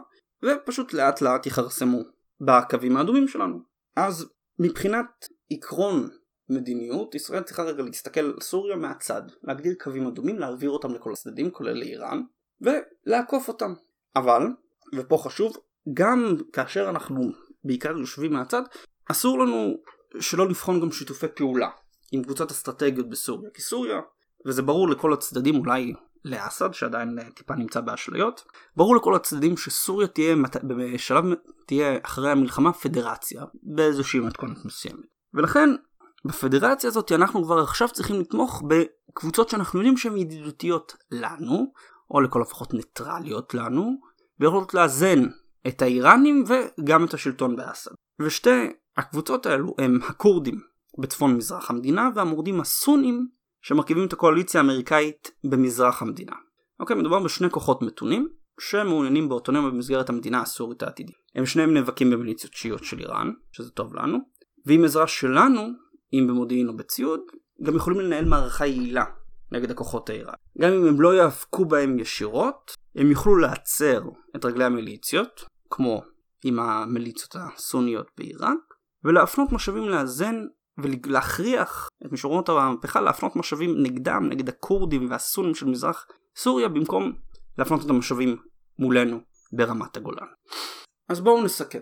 ופשוט 0.45 0.93
לאט 0.93 1.21
לאט 1.21 1.47
יכרסמו 1.47 2.03
בקווים 2.41 2.97
האדומים 2.97 3.29
שלנו. 3.29 3.59
אז 3.97 4.27
מבחינת 4.59 5.07
עקרון 5.51 6.09
מדיניות, 6.49 7.15
ישראל 7.15 7.43
צריכה 7.43 7.63
רגע 7.63 7.83
להסתכל 7.83 8.21
על 8.21 8.35
סוריה 8.41 8.77
מהצד, 8.77 9.23
להגדיר 9.43 9.75
קווים 9.81 10.07
אדומים, 10.07 10.39
להעביר 10.39 10.71
אותם 10.71 10.95
לכל 10.95 11.13
הצדדים, 11.13 11.51
כולל 11.51 11.79
לאיראן, 11.79 12.23
ולעקוף 12.61 13.49
אותם. 13.49 13.75
אבל, 14.17 14.43
ופה 14.95 15.19
חשוב, 15.25 15.57
גם 15.95 16.37
כאשר 16.53 16.91
אנחנו 16.91 17.33
בעיקר 17.65 17.99
יושבים 17.99 18.33
מהצד, 18.33 18.63
אסור 19.11 19.39
לנו 19.39 19.75
שלא 20.21 20.49
לבחון 20.49 20.81
גם 20.81 20.93
שיתופי 20.93 21.27
פעולה 21.29 21.69
עם 22.13 22.23
קבוצת 22.23 22.51
אסטרטגיות 22.51 23.09
בסוריה, 23.09 23.51
כי 23.55 23.63
סוריה, 23.63 24.01
וזה 24.47 24.63
ברור 24.63 24.89
לכל 24.89 25.13
הצדדים, 25.13 25.57
אולי 25.57 25.93
לאסד 26.25 26.73
שעדיין 26.73 27.19
טיפה 27.35 27.55
נמצא 27.55 27.81
באשליות, 27.81 28.45
ברור 28.77 28.97
לכל 28.97 29.15
הצדדים 29.15 29.57
שסוריה 29.57 30.09
תהיה 30.09 30.37
בשלב, 30.67 31.25
תהיה 31.67 31.99
אחרי 32.03 32.31
המלחמה 32.31 32.73
פדרציה, 32.73 33.45
באיזושהי 33.63 34.21
מתכונת 34.21 34.65
מסוימת. 34.65 35.05
ולכן 35.35 35.71
בפדרציה 36.25 36.89
הזאת 36.89 37.13
אנחנו 37.13 37.45
כבר 37.45 37.59
עכשיו 37.59 37.89
צריכים 37.89 38.21
לתמוך 38.21 38.63
בקבוצות 38.69 39.49
שאנחנו 39.49 39.79
יודעים 39.79 39.97
שהן 39.97 40.17
ידידותיות 40.17 40.97
לנו, 41.11 41.73
או 42.11 42.21
לכל 42.21 42.43
הפחות 42.43 42.75
ניטרליות 42.75 43.55
לנו, 43.55 43.97
ויכולות 44.41 44.75
לאזן 44.75 45.27
את 45.67 45.83
האיראנים 45.83 46.45
וגם 46.49 47.05
את 47.05 47.15
השלטון 47.15 47.57
באסד. 47.57 47.91
ושתי 48.23 48.73
הקבוצות 48.97 49.47
האלו 49.47 49.75
הם 49.79 49.99
הכורדים 50.09 50.61
בצפון 50.99 51.37
מזרח 51.37 51.71
המדינה 51.71 52.11
והמורדים 52.15 52.61
הסונים 52.61 53.29
שמרכיבים 53.63 54.07
את 54.07 54.13
הקואליציה 54.13 54.61
האמריקאית 54.61 55.31
במזרח 55.45 56.03
המדינה. 56.03 56.33
אוקיי, 56.81 56.97
מדובר 56.97 57.21
בשני 57.21 57.51
כוחות 57.51 57.83
מתונים 57.83 58.29
שמעוניינים 58.61 59.29
באוטונומיה 59.29 59.71
במסגרת 59.71 60.09
המדינה 60.09 60.43
הסורית 60.43 60.83
העתידית. 60.83 61.17
הם 61.35 61.47
שניהם 61.47 61.75
נאבקים 61.75 62.11
במיליציות 62.11 62.53
שיעיות 62.53 62.85
של 62.85 62.99
איראן, 62.99 63.31
שזה 63.53 63.71
טוב 63.71 63.95
לנו, 63.95 64.19
ועם 64.67 64.85
עזרה 64.85 65.07
שלנו, 65.07 65.69
אם 66.19 66.27
במודיעין 66.27 66.69
או 66.69 66.77
בציוד, 66.77 67.21
גם 67.63 67.77
יכולים 67.77 68.01
לנהל 68.01 68.25
מערכה 68.25 68.67
יעילה 68.67 69.05
נגד 69.53 69.71
הכוחות 69.71 70.11
האיראן. 70.11 70.35
גם 70.59 70.73
אם 70.73 70.87
הם 70.87 71.01
לא 71.01 71.17
יאבקו 71.17 71.65
בהם 71.65 71.99
ישירות, 71.99 72.75
הם 72.97 73.11
יוכלו 73.11 73.37
לעצר 73.37 74.03
את 74.37 74.45
רגלי 74.45 74.65
המיליציות, 74.65 75.45
כמו 75.71 76.03
עם 76.45 76.59
המיליציות 76.59 77.37
הסוניות 77.39 78.07
בעיראק, 78.19 78.59
ולהפנות 79.05 79.53
משאבים 79.53 79.89
לאזן 79.89 80.35
ולהכריח 80.79 81.89
את 82.07 82.13
משוררות 82.13 82.49
המהפכה 82.49 83.01
להפנות 83.01 83.37
משאבים 83.37 83.83
נגדם, 83.83 84.29
נגד 84.29 84.49
הכורדים 84.49 85.11
והסונים 85.11 85.55
של 85.55 85.67
מזרח 85.67 86.07
סוריה, 86.37 86.69
במקום 86.69 87.13
להפנות 87.59 87.85
את 87.85 87.91
המשאבים 87.91 88.37
מולנו 88.79 89.21
ברמת 89.53 89.97
הגולן. 89.97 90.27
אז 91.09 91.21
בואו 91.21 91.43
נסכם. 91.45 91.81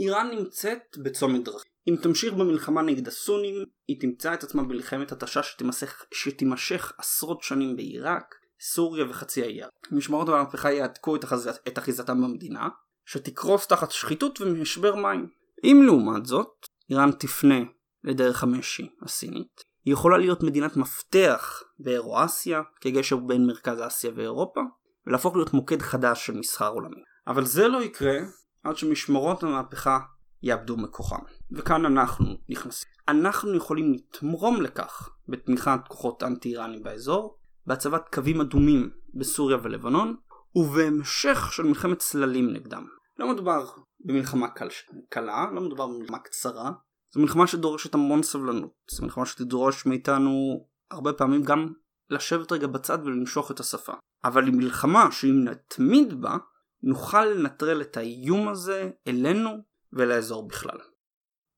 איראן 0.00 0.30
נמצאת 0.30 0.98
בצומת 0.98 1.44
דרכים. 1.44 1.71
אם 1.88 1.96
תמשיך 2.02 2.34
במלחמה 2.34 2.82
נגד 2.82 3.08
הסונים, 3.08 3.64
היא 3.88 4.00
תמצא 4.00 4.34
את 4.34 4.44
עצמה 4.44 4.62
במלחמת 4.62 5.12
התשה 5.12 5.42
שתימשך, 5.42 6.04
שתימשך 6.14 6.92
עשרות 6.98 7.42
שנים 7.42 7.76
בעיראק, 7.76 8.34
סוריה 8.60 9.10
וחצי 9.10 9.42
האי 9.42 9.60
משמרות 9.90 10.28
המהפכה 10.28 10.72
יעתקו 10.72 11.16
את, 11.16 11.24
החז... 11.24 11.50
את 11.68 11.78
אחיזתם 11.78 12.22
במדינה, 12.22 12.68
שתקרוס 13.06 13.66
תחת 13.66 13.90
שחיתות 13.90 14.40
ומשבר 14.40 14.96
מים. 14.96 15.26
אם 15.64 15.82
לעומת 15.86 16.26
זאת, 16.26 16.48
איראן 16.90 17.12
תפנה 17.12 17.60
לדרך 18.04 18.42
המשי 18.42 18.88
הסינית, 19.02 19.62
היא 19.84 19.92
יכולה 19.92 20.18
להיות 20.18 20.42
מדינת 20.42 20.76
מפתח 20.76 21.62
באירואסיה, 21.78 22.62
כגשר 22.80 23.16
בין 23.16 23.46
מרכז 23.46 23.78
אסיה 23.86 24.10
ואירופה, 24.16 24.60
ולהפוך 25.06 25.36
להיות 25.36 25.54
מוקד 25.54 25.82
חדש 25.82 26.26
של 26.26 26.34
מסחר 26.34 26.68
עולמי. 26.68 27.02
אבל 27.26 27.44
זה 27.44 27.68
לא 27.68 27.82
יקרה 27.82 28.18
עד 28.64 28.76
שמשמרות 28.76 29.42
המהפכה 29.42 29.98
יאבדו 30.42 30.76
מכוחם. 30.76 31.20
וכאן 31.52 31.86
אנחנו 31.86 32.26
נכנסים. 32.48 32.88
אנחנו 33.08 33.54
יכולים 33.54 33.92
לתמרום 33.92 34.62
לכך 34.62 35.10
בתמיכת 35.28 35.80
כוחות 35.88 36.22
אנטי 36.22 36.48
איראנים 36.48 36.82
באזור, 36.82 37.38
בהצבת 37.66 38.08
קווים 38.14 38.40
אדומים 38.40 38.90
בסוריה 39.14 39.58
ולבנון, 39.62 40.16
ובהמשך 40.54 41.52
של 41.52 41.62
מלחמת 41.62 41.98
צללים 41.98 42.52
נגדם. 42.52 42.86
לא 43.18 43.32
מדובר 43.32 43.66
במלחמה 44.04 44.48
קל... 44.48 44.68
קלה, 45.08 45.46
לא 45.54 45.60
מדובר 45.60 45.86
במלחמה 45.86 46.18
קצרה, 46.18 46.72
זו 47.14 47.20
מלחמה 47.20 47.46
שדורשת 47.46 47.94
המון 47.94 48.22
סבלנות, 48.22 48.72
זו 48.90 49.04
מלחמה 49.04 49.26
שתדרוש 49.26 49.86
מאיתנו 49.86 50.64
הרבה 50.90 51.12
פעמים 51.12 51.42
גם 51.42 51.72
לשבת 52.10 52.52
רגע 52.52 52.66
בצד 52.66 52.98
ולנשוך 53.04 53.50
את 53.50 53.60
השפה. 53.60 53.92
אבל 54.24 54.44
היא 54.44 54.54
מלחמה 54.54 55.12
שאם 55.12 55.44
נתמיד 55.44 56.20
בה, 56.20 56.36
נוכל 56.82 57.24
לנטרל 57.24 57.80
את 57.80 57.96
האיום 57.96 58.48
הזה 58.48 58.90
אלינו 59.06 59.50
ולאזור 59.92 60.48
בכלל. 60.48 60.78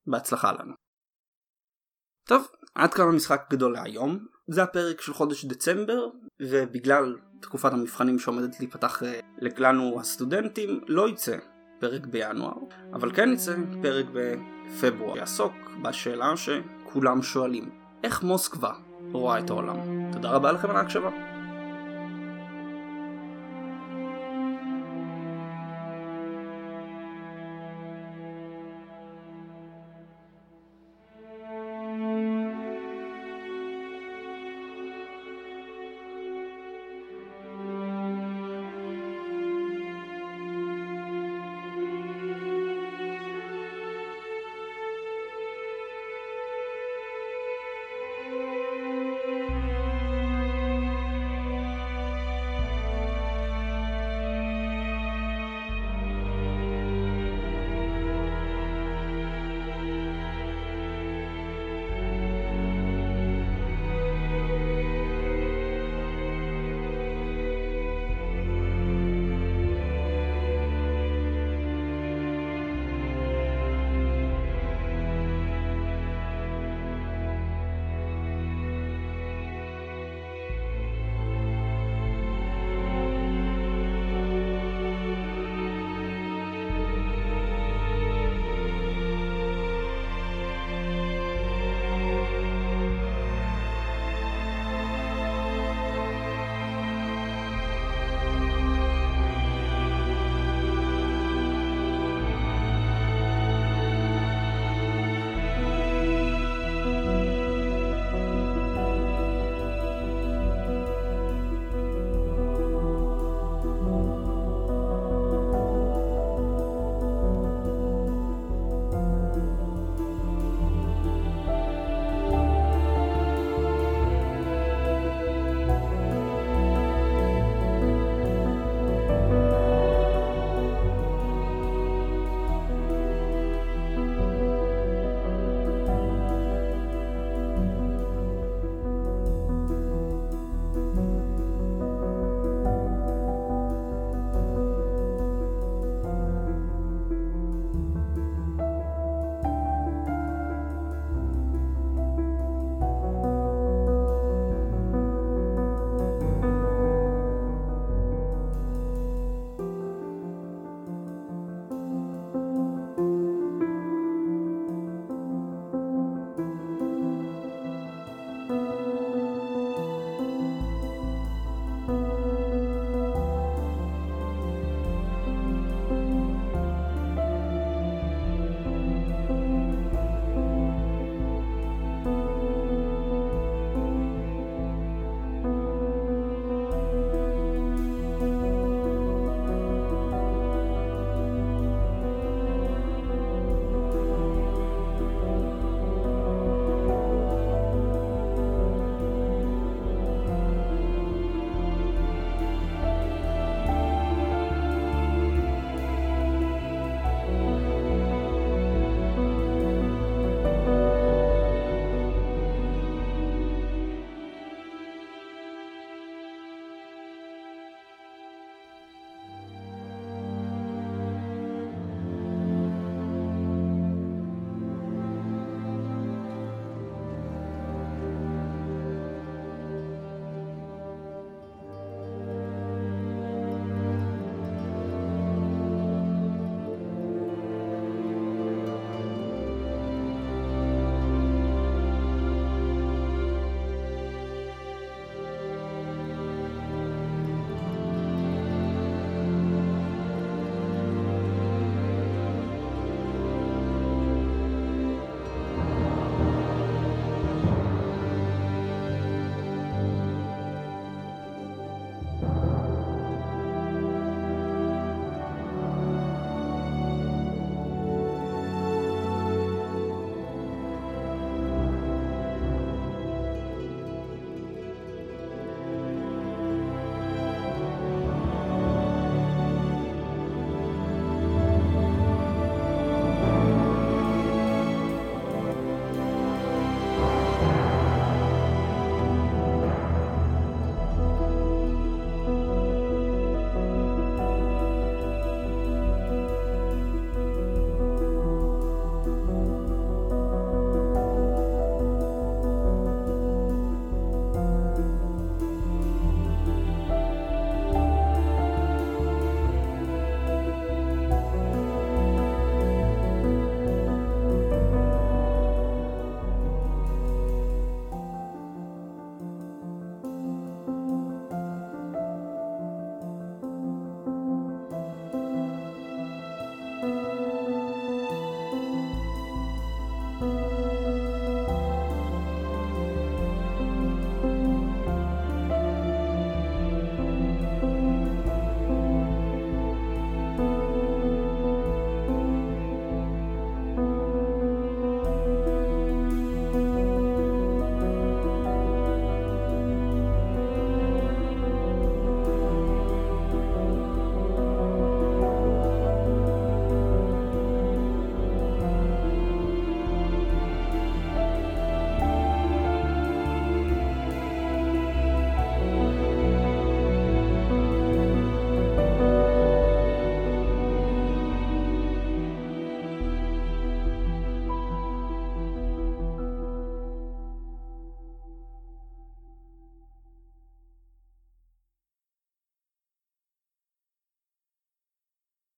בהצלחה 0.07 0.51
לנו. 0.51 0.73
טוב, 2.27 2.47
עד 2.75 2.93
כאן 2.93 3.07
המשחק 3.07 3.45
גדול 3.49 3.73
להיום. 3.73 4.25
זה 4.47 4.63
הפרק 4.63 5.01
של 5.01 5.13
חודש 5.13 5.45
דצמבר, 5.45 6.07
ובגלל 6.41 7.17
תקופת 7.41 7.73
המבחנים 7.73 8.19
שעומדת 8.19 8.59
להיפתח 8.59 9.03
אה, 9.03 9.19
לכולנו 9.37 9.99
הסטודנטים, 9.99 10.81
לא 10.87 11.09
יצא 11.09 11.37
פרק 11.79 12.05
בינואר, 12.05 12.57
אבל 12.93 13.15
כן 13.15 13.29
יצא 13.33 13.55
פרק 13.81 14.05
בפברואר, 14.13 15.17
יעסוק 15.17 15.53
בשאלה 15.81 16.33
שכולם 16.37 17.21
שואלים, 17.21 17.69
איך 18.03 18.23
מוסקבה 18.23 18.73
רואה 19.11 19.39
את 19.39 19.49
העולם? 19.49 19.77
תודה 20.11 20.29
רבה 20.29 20.51
לכם 20.51 20.69
על 20.69 20.75
ההקשבה. 20.75 21.34